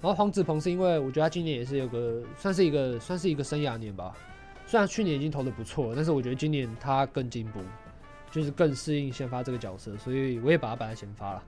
[0.00, 4.16] 然后黄子鹏是因为我觉得他今年也是有个算是一个算是一个生涯年吧。
[4.66, 7.60] 虽然去年已经投的不错，但是我觉得今年他更进步，
[8.30, 11.42] 就是更适应先发这个角色，所以我也把他摆在先发了。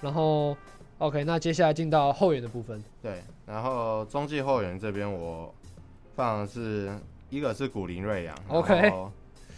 [0.00, 0.56] 然后
[0.98, 2.82] OK，那接下来进到后援的部分。
[3.00, 5.54] 对，然后中继后援这边我
[6.14, 6.92] 放的是。
[7.30, 8.92] 一个是古林瑞阳，OK，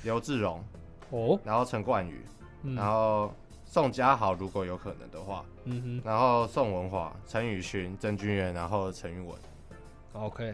[0.03, 0.63] 刘志荣，
[1.09, 2.21] 哦，然后陈冠宇，
[2.65, 3.33] 嗯、然后
[3.65, 9.35] 宋佳豪，如果有可能的话，嗯哼，然后宋文华、陈宇勋、曾君元，然后陈玉文
[10.13, 10.53] ，OK，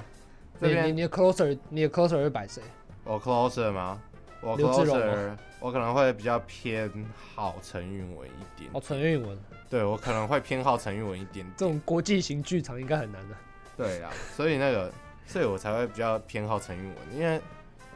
[0.61, 2.63] 这边你你的 closer，你的 closer 会摆谁？
[3.05, 4.01] 我 closer 吗？
[4.41, 6.91] 我 closer，我可能会比较偏
[7.35, 8.71] 好陈韵文一点。
[8.73, 11.55] 哦，陈韵文，对我可能会偏好陈韵文一点，点。
[11.57, 13.37] 这种国际型剧场应该很难的。
[13.77, 14.93] 对啊，所以那个。
[15.31, 17.39] 所以我才会比较偏好陈韵文，因为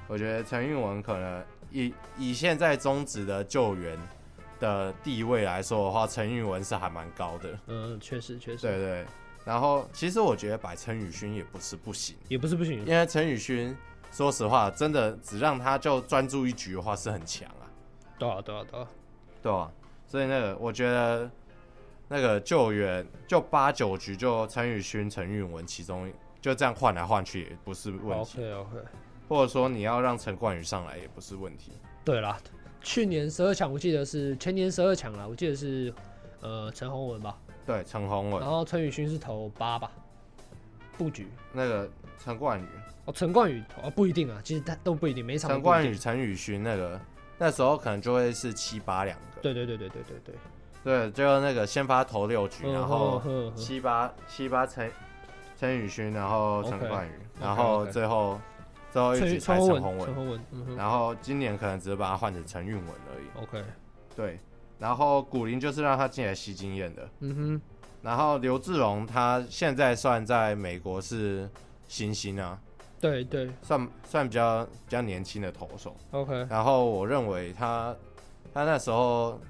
[0.06, 3.98] 我觉得陈韵文可能以以现在中职的救援
[4.60, 7.58] 的地位来说的话，陈韵文是还蛮高的。
[7.68, 8.66] 嗯，确实确实。
[8.66, 9.06] 对对。
[9.44, 13.76] 然后其实我觉得摆陈宇勋也不是不行，也不是不行，因为陈宇勋
[14.10, 17.66] 说实话，真的只让他就专注一局的话是很强啊。
[18.18, 18.88] 对啊对啊对啊。
[19.42, 19.70] 对啊。
[20.06, 21.30] 所以那个我觉得
[22.08, 26.12] 那个救援就八九局就陈宇勋、陈韵文其中。
[26.42, 28.40] 就这样换来换去也不是问题。
[28.40, 28.76] OK OK，
[29.28, 31.70] 或者说你要让陈冠宇上来也不是问题。
[32.04, 32.36] 对啦，
[32.82, 35.94] 去年十二强我记得是前年十二强啦，我记得是
[36.40, 37.38] 呃陈宏文吧。
[37.66, 38.40] 对，陈宏文。
[38.40, 39.90] 然后陈宇勋是投八吧，
[40.96, 41.28] 布局。
[41.52, 42.66] 那个陈冠宇
[43.04, 45.50] 哦，陈冠宇哦不一定啊，其实他都不一定，每场。
[45.50, 47.00] 陈冠宇、陈宇勋那个
[47.38, 49.40] 那时候可能就会是七八两个。
[49.40, 50.34] 对对对对对对对。
[50.84, 53.22] 对，就那个先发投六局，然后
[53.54, 54.90] 七八七八陈。
[55.58, 58.40] 陈宇勋，然后陈冠宇然后最后.
[58.90, 63.42] 最后一局才陈宏文，文嗯、然后今年可能只是把他换成陈韵文而已。
[63.42, 63.64] OK，
[64.14, 64.38] 对，
[64.82, 67.08] 然后古林就是让他进来吸经验的。
[67.20, 67.60] 嗯哼，
[68.02, 71.48] 然后刘志荣他现在算在美国是
[71.86, 72.58] 新星啊，
[73.00, 75.96] 对对，算算比较比较年轻的投手。
[76.10, 77.94] OK，然后我认为他
[78.52, 79.40] 他那时候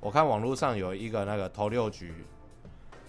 [0.00, 2.12] 我看网络上有一个那个投六局。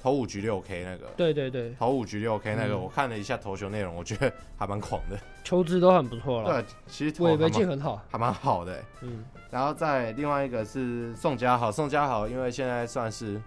[0.04, 6.62] 投五局六 K 那个，对对对，投五局六 K 那个，嗯、我看了一下投球内容，我觉得还蛮狂的，球质都很不错了。
[6.62, 8.84] 对，其实尾尾很好，还蛮好的。
[9.00, 13.42] 嗯，然后再另外一个是宋家豪，宋家豪因为现在算是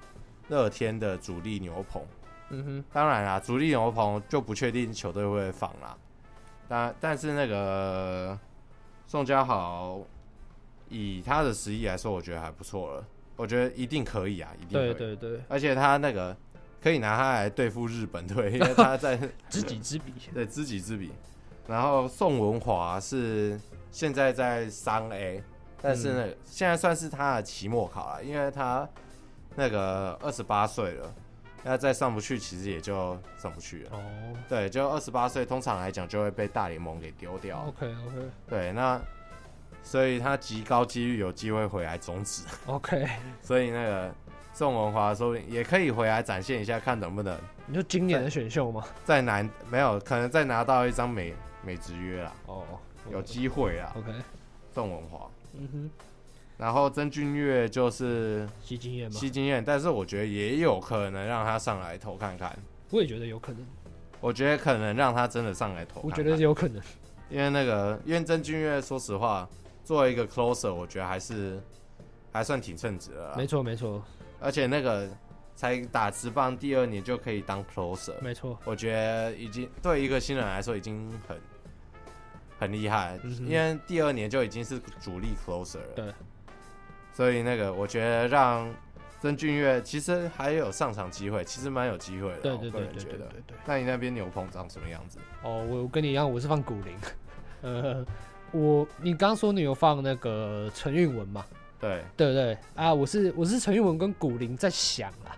[0.48, 2.02] 乐天的主力牛棚，
[2.50, 5.94] 嗯哼，当然啦，主力牛棚就不确定球队会放啦。
[6.68, 8.38] 但但是那个
[9.06, 10.00] 宋家豪
[10.88, 13.04] 以他的实力来说，我觉得还不错了，
[13.36, 14.94] 我觉得一定可以啊，一定可以。
[14.94, 16.34] 对对对，而且他那个。
[16.80, 19.18] 可以拿他来对付日本队，因为他在
[19.50, 20.12] 知己知彼。
[20.32, 21.10] 对，知己知彼。
[21.68, 23.60] 然后宋文华是
[23.92, 25.40] 现在在三 A，
[25.80, 28.88] 但是呢，嗯、现在算是他的期末考了，因为他
[29.54, 31.14] 那个二十八岁了，
[31.62, 33.90] 那再上不去，其实也就上不去了。
[33.92, 34.02] 哦。
[34.48, 37.64] 对，就二十八岁，通常来讲就会被大联盟给丢掉。
[37.68, 38.30] OK OK。
[38.48, 39.00] 对，那
[39.82, 42.42] 所以他极高几率有机会回来终止。
[42.66, 43.06] OK。
[43.42, 44.10] 所以那个。
[44.54, 47.38] 宋文华说也可以回来展现一下，看能不能。
[47.64, 48.84] 你说今年的选秀吗？
[49.04, 51.32] 再难没有，可能再拿到一张美
[51.64, 52.32] 美职约啦。
[52.46, 52.64] 哦
[53.10, 53.94] 有机会啊。
[53.96, 54.12] OK，
[54.72, 55.30] 宋文华。
[55.54, 55.90] 嗯哼。
[56.58, 62.58] 然后曾俊岳就是吸经验嘛，吸经验，但是我觉得也有可能让他上来投看看。
[62.90, 63.64] 我也觉得有可能。
[64.20, 66.10] 我觉得可能让他真的上来投看看。
[66.10, 66.82] 我觉得有可能，
[67.30, 69.48] 因为那个，因为曾俊岳，说实话，
[69.84, 71.62] 作为一个 closer，我觉得还是
[72.32, 73.34] 还算挺称职的。
[73.36, 74.02] 没错，没错。
[74.40, 75.08] 而且那个
[75.58, 78.56] 才打直棒第二年就可以当 closer，没错。
[78.64, 81.36] 我觉得已经对一个新人来说已经很
[82.60, 85.94] 很厉害，嗯，因为第二年就已经是主力 closer 了。
[85.96, 86.14] 对。
[87.12, 88.72] 所以那个，我觉得让。
[89.20, 92.36] 曾俊岳其实还有上场机会，其实蛮有机会的。
[92.36, 93.56] 对对对对对对。
[93.66, 95.18] 那你那边牛棚长什么样子？
[95.42, 96.94] 哦，我跟你一样，我是放古林。
[97.62, 98.06] 呃，
[98.52, 101.44] 我你刚说你有放那个陈韵文嘛？
[101.80, 105.34] 对对对啊，我是我是陈韵文跟古林在想啊，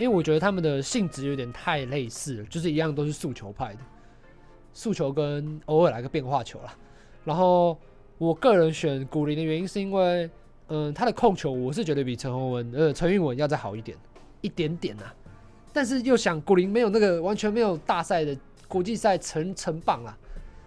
[0.00, 3.80] 因为我觉得他们的性质有点太类似了，就是一样都是速球派的，
[4.72, 6.74] 速球跟偶尔来个变化球啦。
[7.24, 7.78] 然后
[8.18, 10.28] 我个人选古林的原因是因为。
[10.72, 13.98] 嗯，他的控球我是觉得比陈宏文呃陈韵文要再好一点，
[14.40, 15.02] 一点点呐、
[15.72, 18.38] 但是又想古林没有那个完全没有大赛的
[18.68, 20.16] 国际赛成成棒啊，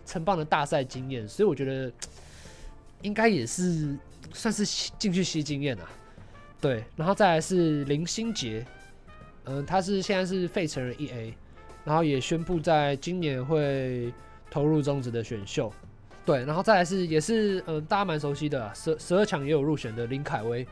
[0.05, 1.89] 成棒的大赛经验，所以我觉得
[3.01, 3.97] 应该也是
[4.33, 5.89] 算是进去吸经验啊。
[6.59, 8.65] 对，然后再来是林心杰，
[9.45, 11.33] 嗯，他是现在是费城人一 A，
[11.83, 14.13] 然后也宣布在今年会
[14.49, 15.71] 投入中职的选秀。
[16.25, 20.65] 对，然后再来是也是嗯、呃，大家蛮熟悉的十十二强也有入选的林凯威，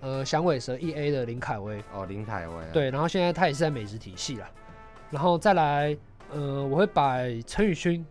[0.00, 1.80] 呃，响尾蛇一 A 的林凯威。
[1.92, 4.50] 哦，林凯威、啊、对，然后现在他也是在美职体系啦，
[5.12, 5.96] 然后再来
[6.32, 8.04] 呃，我会摆陈宇勋，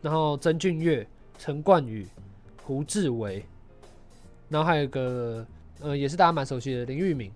[0.00, 1.06] 然后曾俊岳、
[1.38, 2.08] 陈冠宇、
[2.64, 3.44] 胡志伟，
[4.48, 5.46] 然后还有一个
[5.80, 7.30] 呃，也是大家蛮熟悉的林玉敏，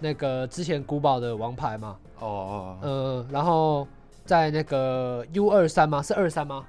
[0.00, 3.86] 那个之前古堡的王牌嘛，哦哦，呃，然后
[4.24, 6.02] 在那个 U 二三吗？
[6.02, 6.64] 是二三吗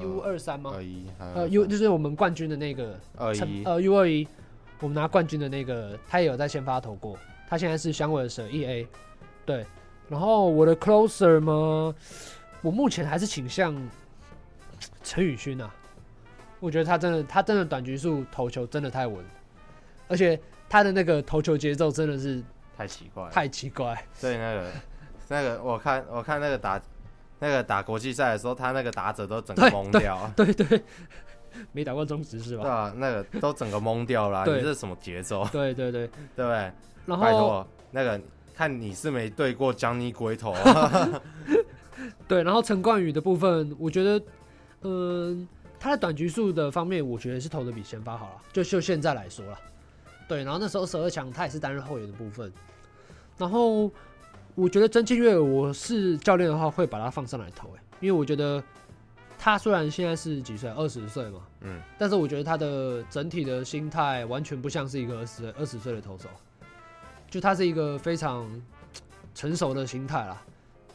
[0.00, 0.72] ？U 二三吗？
[0.74, 4.26] 二一，呃，U 就是我们冠军的那个二一，呃，U 二一，
[4.80, 7.16] 我们拿冠军的那个，他也有在先发投过，
[7.48, 8.88] 他现在是响尾蛇 E A，
[9.46, 9.64] 对，
[10.08, 11.94] 然后我的 closer 吗？
[12.60, 13.76] 我目前还是倾向
[15.02, 15.72] 陈宇勋啊，
[16.60, 19.24] 我觉得他真的，他真的短局数投球真的太稳，
[20.08, 22.42] 而且他的那个投球节奏真的是
[22.76, 24.70] 太奇怪，太奇怪，对那个
[25.28, 26.80] 那个我看我看那个打。
[27.40, 30.30] 那个打国际赛的时候，他那个打者都整个懵掉。
[30.34, 30.82] 对 对，对，
[31.72, 32.62] 没打过中职是吧？
[32.62, 34.46] 对啊，那个都整个懵掉了。
[34.46, 35.46] 你这是什么节奏？
[35.52, 36.06] 对对对，
[36.36, 36.72] 对不对？
[37.04, 38.18] 然后拜托，那个
[38.54, 40.54] 看你是没对过 Johnny 龟头。
[42.26, 44.24] 对，然后陈冠宇的部分，我觉得，
[44.82, 45.48] 嗯、呃，
[45.78, 48.42] 他的短局数的方面，我觉得是投的比先发好了。
[48.54, 49.58] 就就现在来说了，
[50.34, 50.44] 对。
[50.44, 52.52] 然后那时候十二强，他也是担任后援的部分，
[53.38, 53.90] 然后。
[54.56, 58.62] 我觉得曾庆月，我是教练的话会把他放上来投，哎，因为我觉得
[59.36, 66.28] 他虽然现在是几岁，二十岁嘛，嗯，但是我觉得他的整体的心态完全不像是一个二十岁二十岁的投手，
[67.28, 68.48] 就他是一个非常
[69.34, 70.40] 成熟的心态啦，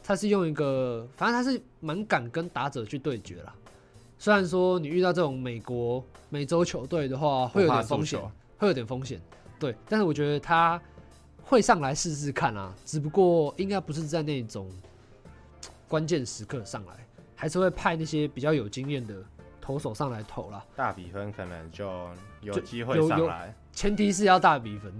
[0.02, 3.54] 他是用一个，反正他是蛮敢跟打者去对决啦。
[4.18, 8.22] 虽然说你遇到这种美国美洲球队的话会有点风险，
[8.60, 9.20] 会有点风险，
[9.58, 10.80] 对，但是我觉得他。
[11.42, 14.70] 会上来试试看啊，只不过应该不是在那种
[15.88, 16.94] 关键时刻上来，
[17.36, 19.16] 还是会派那些比较有经验的
[19.60, 20.64] 投手上来投啦。
[20.76, 22.08] 大比分可能就
[22.42, 24.94] 有机会上来，前提是要大比分。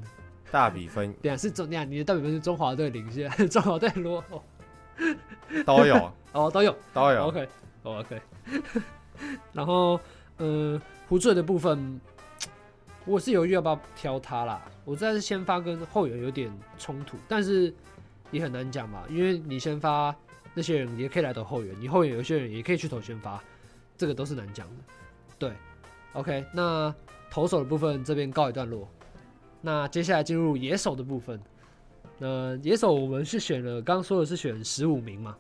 [0.50, 4.44] 大比分， 对啊，是中，你的大比分是中华队领先， 中华队落后，
[5.68, 7.26] 都有哦，都有都有。
[7.28, 7.48] OK
[7.84, 8.22] OK，
[9.54, 10.00] 然后
[10.38, 12.02] 呃，胡醉的部分。
[13.10, 16.48] 我是犹豫要不要挑他啦，我知道是先发跟后援有点
[16.78, 17.74] 冲突，但是
[18.30, 20.16] 也很难讲嘛，因为你先发
[20.54, 23.44] 那些人也可以来投后援，你后援有些人也可以去投先发，
[23.98, 24.76] 这个都是难讲的。
[25.40, 25.54] 对
[26.14, 26.94] ，OK，那
[27.32, 28.88] 投手的部分这边告一段落，
[29.60, 31.42] 那接下来进入野手的部分。
[32.20, 35.36] 那野手我们是选了，刚刚说的是选十五名嘛，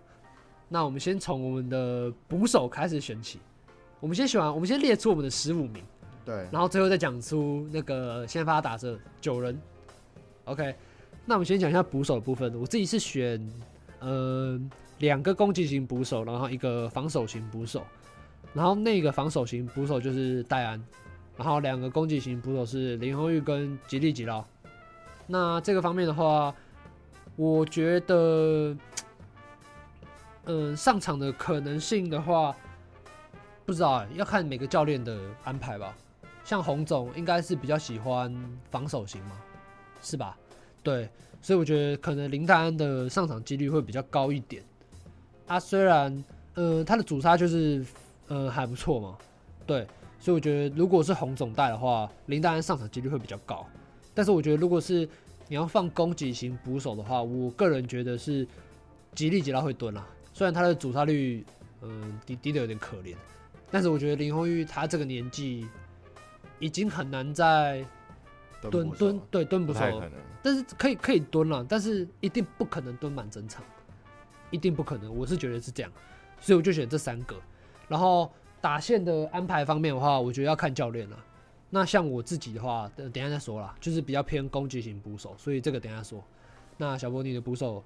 [0.67, 3.39] 那我们先从我们的捕手开始选起，
[3.99, 5.83] 我们先选完，我们先列出我们的十五名。
[6.25, 9.59] 对，然后最后再讲出那个先发打者九人
[10.45, 10.75] ，OK。
[11.25, 12.59] 那我们先讲一下捕手的部分。
[12.59, 13.39] 我自己是选，
[13.99, 14.59] 呃，
[14.97, 17.83] 两个攻击型捕手，然后一个防守型捕手。
[18.51, 20.83] 然后那个防守型捕手就是戴安，
[21.37, 24.43] 然后两个攻击型捕手是林鸿玉跟吉利吉捞。
[25.27, 26.51] 那这个方面的话，
[27.35, 28.75] 我觉得，
[30.45, 32.55] 嗯、上场的可能性的话，
[33.67, 35.95] 不知道，要看每个教练的安排吧。
[36.49, 38.35] 像洪总应该是比较喜欢
[38.71, 39.39] 防守型嘛，
[40.01, 40.35] 是吧？
[40.81, 41.07] 对，
[41.39, 44.63] 所以我觉得可能林岱安的上场几率会比较高一点。
[45.45, 46.23] 啊，虽然
[46.55, 47.85] 呃他的主杀就是
[48.29, 49.15] 呃还不错嘛，
[49.67, 49.85] 对，
[50.19, 53.63] 所以我觉得如果是洪总带的话，林岱安上场几率会比较高。
[54.15, 55.07] 但是我觉得如果是
[55.47, 58.47] 你要放攻击型捕手的话，我个人觉得是
[59.13, 60.03] 吉利吉拉会蹲啦。
[60.33, 61.45] 虽然他的主杀率
[61.83, 63.13] 嗯、低低的有点可怜，
[63.69, 65.67] 但是我觉得林泓育他这个年纪
[66.59, 67.85] 已经很难再。
[68.69, 70.03] 蹲蹲对蹲不错，
[70.43, 73.63] 但是可以可以蹲了，但是一定不可能蹲满整场，
[74.51, 75.89] 一定不可能，我是觉得是这样，
[76.41, 77.37] 所以我就选这三个。
[77.87, 78.29] 然后
[78.59, 81.17] 打线的安排方面的话，我觉得要看教练了。
[81.69, 86.21] 那像我自己的话，等等一下再说啦，就是比较偏攻击型捕手，所以这个等一下说。
[86.75, 87.81] 那小波你的捕手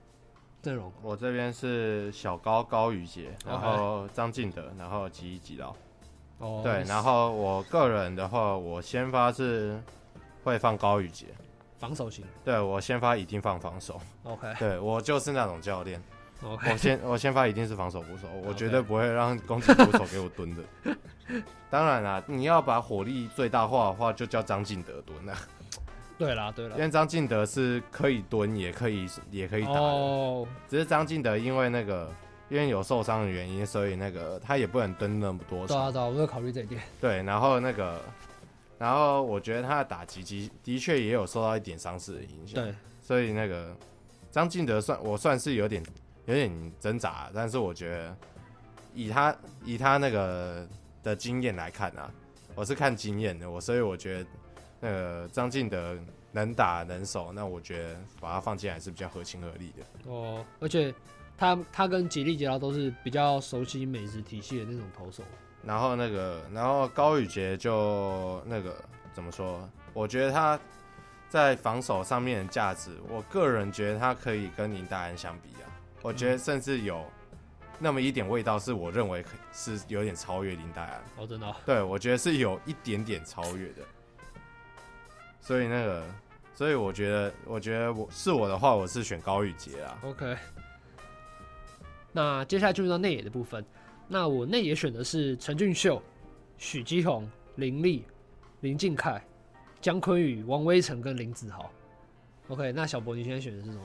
[0.64, 5.76] 阵容，我这边是小高高宇杰，然后张敬德，然后吉力吉捞。
[6.40, 9.82] 哦，对，然后我个人的话，我先发是。
[10.44, 11.28] 会放高宇杰，
[11.80, 12.22] 防守型。
[12.44, 13.98] 对，我先发一定放防守。
[14.24, 16.04] OK，对我就是那种教练。
[16.44, 20.62] OK，我先我先发一定是防守捕手，我绝对不会让攻击捕手给我蹲的。
[21.72, 25.34] 当然啦，你要把火力最大化的话，就叫张进德蹲了。
[26.18, 29.80] 对啦，对啦，因为张进德是可以蹲，也可以也可以打的。
[29.80, 30.46] Oh.
[30.68, 32.12] 只是张进德因为那个
[32.54, 35.66] 因为有受伤的原因，所以那个他也不能蹲那么多。
[35.66, 36.80] 对啊，对啊，我有考虑这一点。
[37.02, 38.00] 对，然后那个。
[38.80, 43.74] 然后我觉得他的打击的的确也有受到一点伤势的影响，对，所以那个
[44.30, 45.82] 张敬德算我算是有点
[46.26, 46.52] 有点
[46.82, 48.18] 挣扎，但是我觉得
[48.94, 49.34] 以他
[49.64, 50.68] 以他那个
[51.02, 52.12] 的经验来看啊，
[52.56, 54.26] 我是看经验的，我所以我觉得
[54.82, 55.98] 那个张敬德
[56.34, 60.12] 能打能守，那我觉得把他放进来是比较合情合理的。
[60.12, 60.94] 哦，而且
[61.44, 65.22] 他他跟吉利杰拉都是比较熟悉美食体系的那种投手。
[65.62, 68.74] 然后那个，然后高宇杰就那个
[69.12, 69.70] 怎么说？
[69.92, 70.58] 我觉得他
[71.28, 75.68] 在防守上面的价值，我个人觉得他可以跟林大安相比啊。
[76.02, 77.04] 我觉得甚至有
[77.78, 79.22] 那么一点味道，是我认为
[79.52, 81.04] 是有点超越林大安。
[81.18, 81.54] 哦，真的哦？
[81.66, 83.82] 对，我觉得是有一点点超越的。
[85.42, 86.06] 所以那个，
[86.56, 90.00] 所以我觉得，我觉得我是我的话，我是选高宇杰啊。
[90.04, 90.38] OK。
[92.14, 93.64] 那接下来进入到内野的部分。
[94.08, 96.02] 那我内野选的是陈俊秀、
[96.58, 98.06] 许基宏、林立、
[98.62, 99.22] 林敬凯、
[99.82, 101.70] 姜坤宇、王威成跟林子豪。
[102.50, 103.84] OK，那小博你现在选的是什么？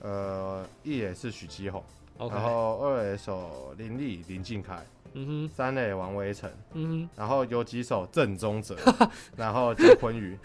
[0.00, 1.82] 呃，一垒是许基宏
[2.18, 8.76] ，OK，然后二垒手林立、林敬凯，嗯哼，三垒王威成，嗯哼，然后有几手郑宗哲，
[9.36, 10.36] 然后江坤宇，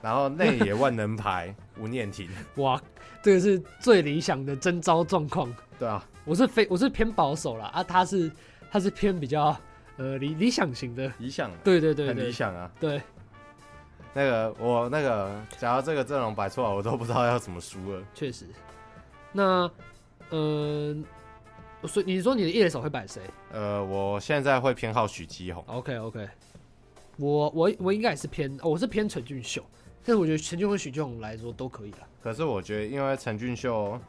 [0.00, 2.30] 然后内野万能牌吴念婷。
[2.56, 2.80] 哇，
[3.20, 5.52] 这个是最理想的征招状况。
[5.76, 8.30] 对啊，我是非我是偏保守啦，啊，他是。
[8.72, 9.46] 他是偏比较
[9.96, 12.70] 呃理理想型的，理想，对对对，对，很理想啊。
[12.78, 13.02] 对，
[14.14, 18.00] 那个我那个，假如这个阵容摆出来，我都不知道要怎么输了。
[18.14, 18.46] 确实，
[19.32, 19.68] 那
[20.28, 20.96] 呃，
[21.82, 23.22] 所、呃、以你说你的一垒手会摆谁？
[23.50, 25.64] 呃，我现在会偏好许基宏。
[25.66, 26.28] OK OK，
[27.16, 29.64] 我我我应该也是偏，我是偏陈俊秀，
[30.04, 32.06] 但是我觉得陈俊秀和许俊宏来说都可以了。
[32.22, 34.00] 可是我觉得，因为陈俊秀。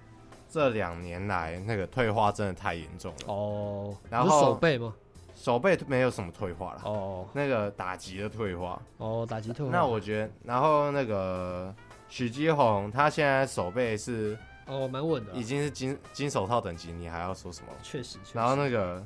[0.51, 3.95] 这两年来，那个退化真的太严重了哦。
[4.09, 4.93] 然后手背吗？
[5.33, 7.25] 手背没有什么退化了哦。
[7.33, 9.71] 那个打击的退化哦，打击退化。
[9.71, 11.73] 那我觉得，然后那个
[12.09, 14.37] 许基宏，他现在手背是
[14.67, 17.71] 哦，蛮稳的，已经是金金手套等级，你还要说什么？
[17.81, 18.19] 确实。
[18.33, 19.03] 然后那个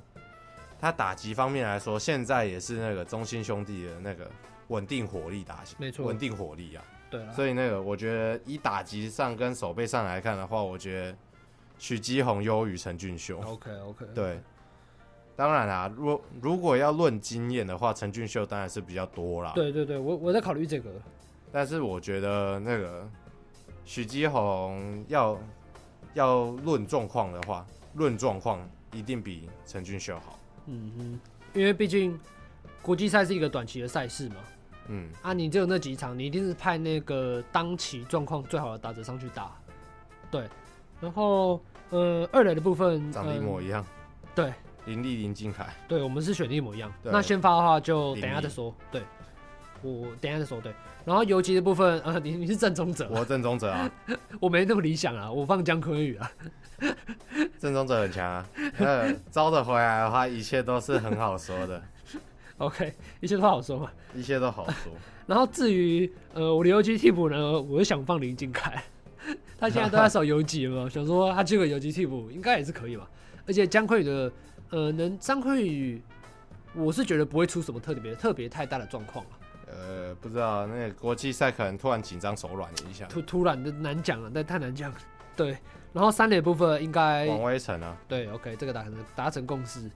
[0.79, 4.29] 他打击方面来说，现在也是那个中心兄弟的那个
[4.69, 6.83] 稳定火力打击，没错，稳定火力啊。
[7.09, 7.31] 对了。
[7.31, 11.17] 所以那个我觉得以打击上跟手背上来看的话，我觉得。
[11.77, 13.39] 许基宏优于陈俊秀。
[13.41, 14.05] OK OK。
[14.13, 14.39] 对，
[15.35, 19.51] 当然啦，如如果要论经验的话，陈俊秀当然是比较多啦。
[19.53, 20.89] 对对对，我我在考虑这个。
[21.51, 23.07] 但是我觉得那个
[23.83, 25.37] 许基宏要
[26.13, 28.59] 要论状况的话，论状况
[28.91, 30.39] 一定比陈俊秀好。
[30.65, 31.19] 嗯哼，
[31.53, 32.19] 因为毕竟
[32.81, 34.35] 国际赛是一个短期的赛事嘛。
[34.87, 35.09] 嗯。
[35.21, 39.55] 啊，你只有那几场，你一定是派那个当期状况最好的打者上去打。
[40.31, 40.47] 对。
[41.05, 43.85] 然后，呃，二垒的部分长得一模一样，
[44.33, 44.51] 对，
[44.85, 46.91] 林立、林金凯，对，我们是选的一模一样。
[47.03, 49.03] 那先发的话就等一下再说，对，
[49.83, 50.73] 我等一下再说，对。
[51.05, 53.91] 然后游击的部分，呃，你你是正宗者，我正宗者啊，
[54.41, 56.31] 我没那么理想啊，我放江坤宇啊。
[57.59, 58.49] 正宗者很强啊，
[58.79, 61.79] 呃，招的回来的话，一切都是很好说的。
[62.57, 62.91] OK，
[63.21, 64.91] 一切都好说嘛，一切都好说。
[65.27, 68.83] 然后至于呃我的游击替补呢，我就想放林靖凯。
[69.67, 73.09] 他现在都在守游击嘛， 想说他这个游击替补应该也是可以吧。
[73.47, 74.31] 而且江坤宇的，
[74.69, 76.01] 呃，能张坤宇，
[76.73, 79.25] 我是觉得不会出什么特别特别太大的状况，
[79.67, 84.93] 呃，不知道那个国际赛可能突然紧张手软了一下，突突然的难讲了，但太难讲。
[85.35, 85.57] 对，
[85.91, 87.97] 然后三垒部分应该王威成啊。
[88.07, 89.89] 对，OK，这个达成达成共识。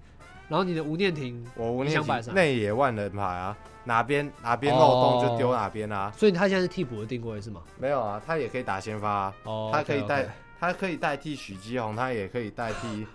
[0.49, 6.11] 然后你的吴念庭，我吴念庭内野万人牌啊，哪边哪边漏洞就丢哪边啊。
[6.17, 7.61] 所以他现在是替补的定位是吗？
[7.77, 9.35] 没有啊，他也可以打先发啊。
[9.43, 10.27] 哦，他可以代，
[10.59, 13.05] 他可以代替许基宏，他也可以代替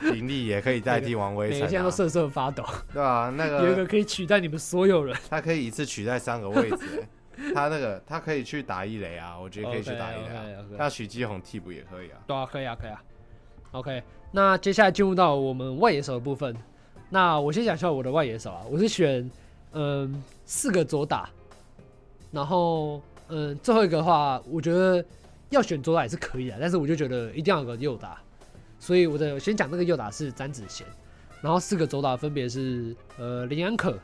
[0.10, 1.60] 林立，也可以代替王威晨。
[1.60, 2.64] 每天都瑟瑟发抖。
[2.92, 5.16] 对啊，那个 有一个可以取代你们所有人。
[5.30, 7.06] 他可以一次取代三个位置。
[7.54, 10.64] 他那个他可以去打一垒啊，我觉得可以去打一垒啊。
[10.76, 12.18] 那许基宏替补也可以啊。
[12.26, 13.00] 对啊，可以啊，可以啊。
[13.70, 16.54] OK，那接下来进入到我们外野手的部分。
[17.12, 19.28] 那我先讲一下我的外野手啊，我是选
[19.72, 21.28] 嗯四个左打，
[22.30, 25.04] 然后嗯最后一个的话，我觉得
[25.48, 28.20] 要选左打也是可以的，但是我就觉得一定要有个右打，
[28.78, 30.86] 所以我的先讲那个右打是詹子贤，
[31.40, 33.98] 然后四个左打分别是呃林安可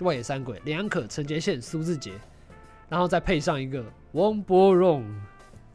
[0.00, 2.12] 外野三鬼林安可陈杰宪苏志杰，
[2.88, 5.04] 然后再配上一个王柏荣，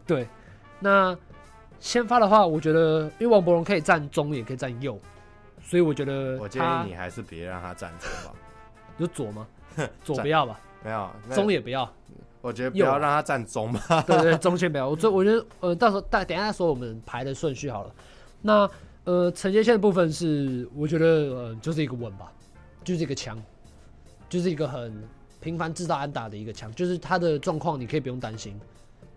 [0.06, 0.28] 对，
[0.82, 1.18] 那
[1.80, 5.00] 先发的话，我觉得因为王柏荣可以站中也可以站右。
[5.66, 8.38] 所以我觉得，我建议你还是别让他站左吧。
[8.98, 9.48] 有左吗？
[10.06, 10.60] 左不要吧。
[10.84, 11.10] 没有。
[11.34, 11.92] 中也不要。
[12.42, 14.04] 我觉得不要让他站中吧。
[14.06, 14.88] 对，对对，中线不要。
[14.88, 17.92] 我最我觉得，呃，到时候大等一下再说我们排的顺序好了。
[18.42, 18.70] 那
[19.06, 22.32] 呃，承接线的部分是，我觉得呃，就是一个稳吧，
[22.84, 23.42] 就是一个枪，
[24.30, 25.04] 就是一个很
[25.42, 28.60] 频繁制造安打的一个枪，就是他的状况你可以不用担心。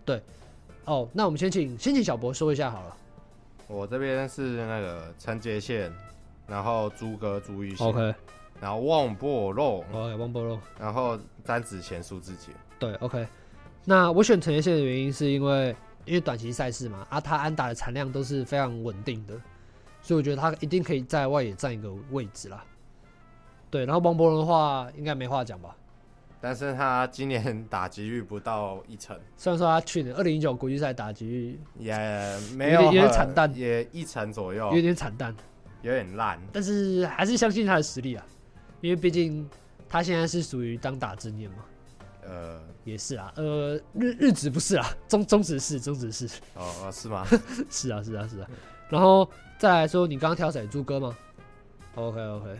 [0.03, 0.19] 对。
[0.85, 2.97] 哦，那我们先请先请小博说一下好了。
[3.67, 5.93] 我这边是那个承接线。
[6.49, 8.15] 然后朱哥朱玉兴，OK，
[8.59, 13.27] 然后王柏融，OK，王波肉，然后詹子贤苏志杰，对，OK。
[13.85, 15.75] 那我选陈杰宪的原因是因为，
[16.05, 19.33] 因为短期赛事嘛，啊，他安打的产量都是非常稳定的，
[20.01, 22.63] 所以我觉得他一定可以在外野占一个位置啦。
[23.69, 25.75] 对，然后王博龙的话应该没话讲吧？
[26.41, 31.93] 但是他今年打击率不到一成，虽然说他去年二零一九国际赛打击率也
[32.55, 35.35] 没有，有点惨淡，也一成左右，有点惨淡。
[35.81, 38.25] 有点烂，但是还是相信他的实力啊，
[38.81, 39.49] 因为毕竟
[39.87, 41.57] 他现在是属于当打之年嘛。
[42.21, 46.27] 呃，也是啊，呃，日日职不是啊，中中职是中职是。
[46.53, 47.25] 哦哦，是吗？
[47.71, 48.47] 是啊是啊是啊。
[48.89, 49.27] 然后
[49.57, 50.67] 再来说，你刚刚挑谁？
[50.67, 51.17] 朱哥吗
[51.95, 52.59] ？OK OK，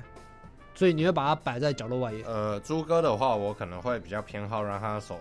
[0.74, 2.24] 所以你会把它摆在角落外野。
[2.24, 5.20] 呃，朱哥的话，我可能会比较偏好让他守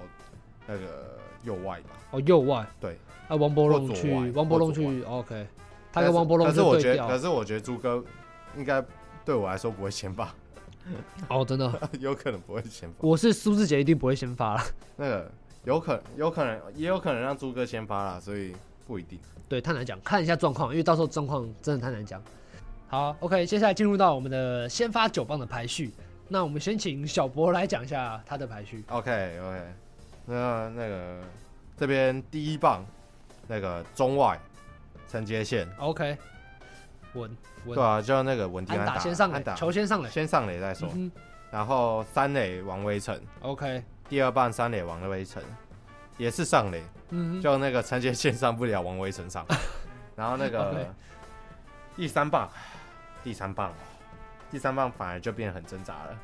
[0.66, 1.90] 那个右外吧。
[2.12, 2.66] 哦，右外。
[2.80, 2.98] 对。
[3.28, 5.46] 啊，王柏融去，王柏融去，OK。
[6.00, 8.02] 他跟王柏融，可是我觉得，可是我觉得朱哥
[8.56, 8.82] 应该
[9.24, 10.32] 对我来说不会先发。
[11.28, 11.70] 哦，真的，
[12.00, 12.94] 有可能不会先发。
[13.00, 14.62] 我是苏志杰，一定不会先发了。
[14.96, 15.30] 那个
[15.64, 18.54] 有可有可能，也有可能让朱哥先发了，所以
[18.86, 19.18] 不一定。
[19.48, 22.22] 对，太难讲，看一下状况，因为到时候状况真的太难讲。
[22.88, 25.92] 好，OK，接下来进入到我们的先发九棒的排序。
[26.28, 28.82] 那我们先请小博来讲一下他的排序。
[28.88, 29.62] OK OK，
[30.24, 31.20] 那那个
[31.76, 32.84] 这边第一棒，
[33.46, 34.40] 那个中外。
[35.08, 36.16] 承接线，OK，
[37.14, 40.88] 稳稳，对啊，就那个稳定安打，先上垒，球先上垒，先上垒再说。
[40.94, 41.10] 嗯、
[41.50, 45.42] 然后三垒王威成，OK，第二棒三垒王威成，
[46.18, 49.44] 也是上垒，嗯，就那个承接线上不了，王威成上。
[50.14, 50.86] 然后那个.
[51.96, 52.48] 第三棒，
[53.24, 53.72] 第三棒，
[54.52, 56.18] 第三棒反而就变得很挣扎了。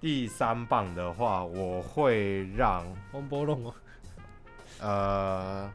[0.00, 3.74] 第三棒的话，我会让王柏融哦，
[4.80, 5.72] 呃。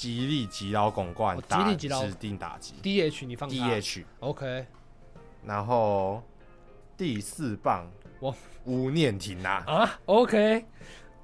[0.00, 4.64] 吉力吉老拱冠，吉力吉劳指定打击，DH 你放 DH，OK，
[5.44, 6.22] 然后
[6.96, 7.86] 第四棒
[8.20, 8.34] 哇，
[8.64, 9.62] 吴念婷啊。
[9.66, 10.64] 啊，OK，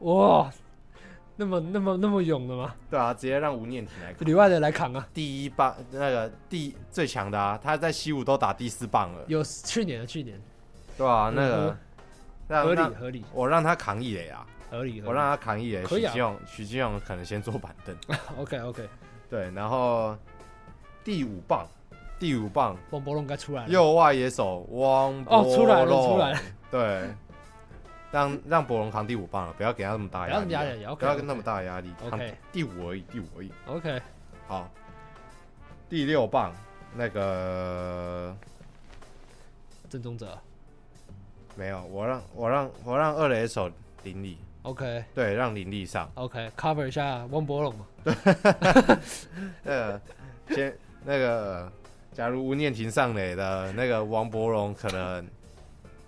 [0.00, 0.52] 哇，
[1.36, 2.74] 那么那么那么勇的吗？
[2.90, 5.08] 对啊，直接让吴念庭来，里外的来扛啊！
[5.14, 10.38] 第一棒那个第最强的啊，他在西武都打第四棒了，有去年的去年，
[10.98, 11.74] 对啊，那个
[12.46, 14.46] 合理合理，我让他扛一垒啊。
[14.70, 17.96] 合理，我让他扛一垒，许金勇，许金勇可能先坐板凳。
[18.38, 18.88] OK OK，
[19.30, 20.16] 对，然后
[21.04, 21.66] 第五棒，
[22.18, 23.68] 第五棒，王博龙该出来了。
[23.68, 26.40] 右外野手王柏融，哦，出来了，出来了。
[26.70, 27.08] 对，
[28.10, 30.46] 让让博龙扛第五棒了，不要给他那么大压力，
[30.96, 31.92] 不要跟那么大的压力。
[32.04, 33.52] OK，第五而已，第五而已。
[33.66, 34.02] OK，
[34.48, 34.68] 好，
[35.88, 36.52] 第六棒
[36.94, 38.36] 那个
[39.88, 40.36] 郑宗哲，
[41.54, 43.70] 没有，我让我让我让二垒手
[44.02, 44.36] 林立。
[44.66, 46.10] OK，对，让林立上。
[46.14, 47.86] OK，cover 一下王博龙嘛。
[49.62, 50.00] 对，
[50.50, 51.70] 先那个，
[52.12, 55.24] 假如吴念婷上垒的，那个王博龙可能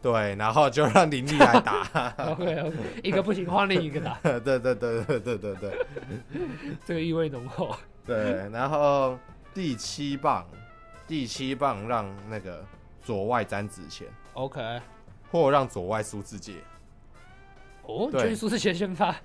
[0.03, 2.13] 对，然后就让林立来打。
[2.35, 4.19] OK，OK，一个不行换另一个打。
[4.41, 5.87] 对对对对对对对，
[6.85, 7.77] 这个意味浓厚。
[8.05, 9.17] 对，然后
[9.55, 10.45] 第七棒，
[11.07, 12.65] 第七棒让那个
[13.05, 14.09] 左外詹纸钱。
[14.33, 14.81] OK，
[15.31, 16.55] 或让左外输志杰。
[17.89, 19.17] 哦，对，苏智杰先发，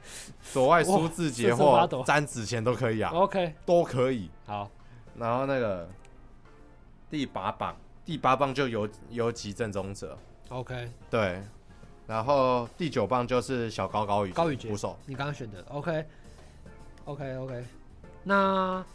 [0.53, 3.11] 左外苏智杰或詹子贤都可以啊。
[3.13, 4.29] OK，都可以。
[4.45, 4.71] 好，
[5.17, 5.87] 然后那个
[7.09, 10.17] 第八棒，第八棒就游游击正宗者。
[10.47, 11.41] OK，对。
[12.07, 15.63] 然后第九棒就是小高高宇高宇杰捕手，你刚刚选的。
[15.69, 17.65] OK，OK，OK。
[18.23, 18.85] 那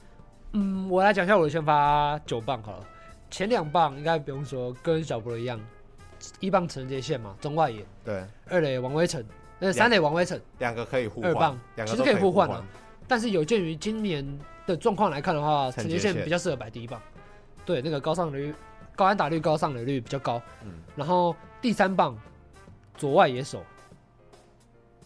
[0.53, 2.87] 嗯，我来讲一下我的先发九棒好了。
[3.31, 5.61] 前两棒应该不用说，跟小博一样，
[6.41, 7.85] 一棒陈杰宪嘛，中外野。
[8.03, 8.25] 对。
[8.49, 9.27] 二垒王威晨，
[9.59, 11.59] 那三垒王威城，两个可以互换。
[11.87, 12.65] 其实可以互换的，
[13.07, 14.27] 但是有鉴于今年
[14.67, 17.01] 的状况来看的话，陈杰宪比较适合摆第一棒。
[17.65, 18.55] 对，那个高上垒率、
[18.97, 20.41] 高安打率、高上垒率比较高。
[20.65, 20.71] 嗯。
[20.97, 22.17] 然后第三棒。
[22.97, 23.63] 左外野手，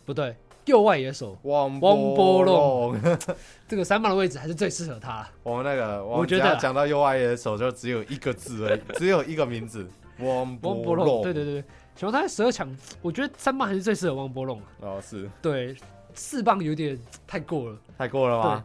[0.07, 0.35] 不对，
[0.65, 2.99] 右外野手王波龙，
[3.69, 5.29] 这个三棒的位置还是最适合他。
[5.45, 9.87] 我们那个，我觉得讲到右外野手就只有一个字而已，只有一个名字，
[10.21, 11.23] 王波龙。
[11.23, 12.69] 对对对，请问他在十二强，
[13.01, 14.61] 我觉得三棒还是最适合王波龙。
[14.81, 15.31] 哦，是。
[15.41, 15.77] 对，
[16.15, 18.65] 四棒有点太过了，太过了吗？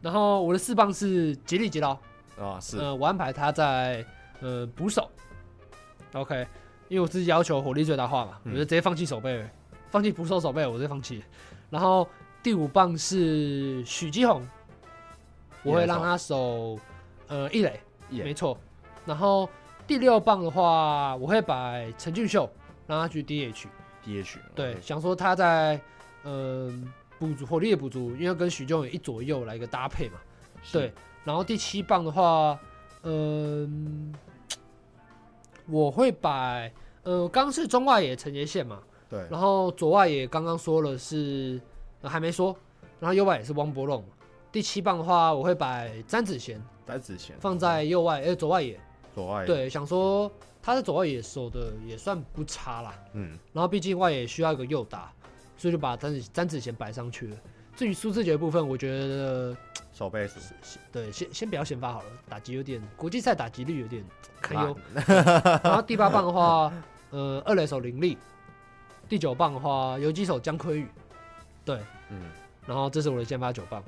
[0.00, 1.96] 然后我的四棒是吉利吉劳。
[2.38, 2.78] 啊，是。
[2.78, 4.04] 呃，我安排他在
[4.40, 5.10] 呃捕手。
[6.14, 6.46] OK。
[6.88, 9.42] 因为我自己要求火力最大化嘛，我就直接放弃守备，
[9.90, 11.24] 放弃捕手守备，我直接放弃。
[11.70, 12.06] 然后
[12.42, 14.46] 第五棒是许基宏，
[15.62, 16.78] 我会让他守
[17.28, 18.58] 呃一垒，没错。
[19.06, 19.48] 然后
[19.86, 22.46] 第六棒的话，我会摆陈俊秀，
[22.86, 24.36] 让他去 DH，DH。
[24.54, 25.80] 对，想说他在
[26.24, 30.18] 嗯补足火力的补足，因为跟许基宏一左一右来一个搭配嘛。
[30.72, 30.92] 对。
[31.24, 32.58] 然后第七棒的话，
[33.02, 34.14] 嗯。
[35.66, 36.70] 我会摆，
[37.04, 41.58] 呃，刚是中外野陈杰宪嘛，对，然后左外野刚刚说了是，
[42.00, 42.54] 呃、还没说，
[42.98, 44.04] 然后右外也是汪博龙，
[44.50, 48.78] 第七棒的话我会摆詹子贤，詹子贤放在右外，哎、欸，左外野，
[49.14, 50.30] 左外野，对，想说
[50.62, 55.12] 他在左外野守的也算不差啦，嗯，然后毕竟外野需要一个右打，
[55.56, 57.36] 所以就把詹子詹子贤摆上去了。
[57.74, 59.56] 至于苏志杰部分，我觉得
[59.92, 60.38] 守备是，
[60.92, 64.04] 对，先先不要先发好了，打击有点国际赛打击率有点
[64.40, 64.76] 堪忧。
[65.64, 66.72] 然后第八棒的话，
[67.10, 68.16] 呃，二垒手林立，
[69.08, 70.86] 第九棒的话游击手姜坤宇，
[71.64, 72.30] 对，嗯，
[72.66, 73.82] 然后这是我的先发九棒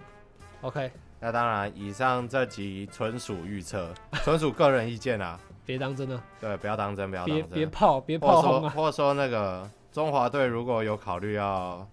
[0.62, 0.90] ，OK。
[1.20, 3.94] 那当然，以上这集纯属预测，
[4.24, 6.22] 纯属个人意见啊，别当真啊。
[6.40, 11.86] 对，不要当真，不要当真，别别炮，别炮轰啊，或者说那个中华队如果有考虑要。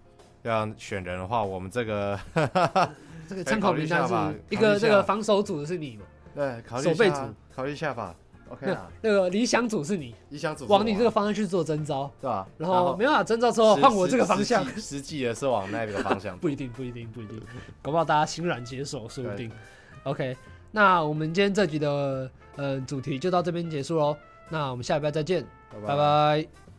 [0.43, 2.19] 要选人的话，我们这个
[3.29, 6.03] 这个参考名单是一个这个防守组的是你嘛？
[6.33, 7.19] 对，考虑守备组
[7.55, 8.15] 考虑一下吧。
[8.49, 12.47] OK 啊，那个理想组是你，理想组往你这个方向去做征招，对吧？
[12.57, 17.39] 然后没办法征招之后换我这个方向，实际也是往那个方向， 不一定，不一定，不一定，
[17.83, 19.51] 搞不好大家欣然接受，说不定。
[20.05, 20.35] OK，
[20.71, 24.17] 那我们今天这集的呃主题就到这边结束喽，
[24.49, 25.45] 那我们下礼拜再见，
[25.85, 26.70] 拜拜。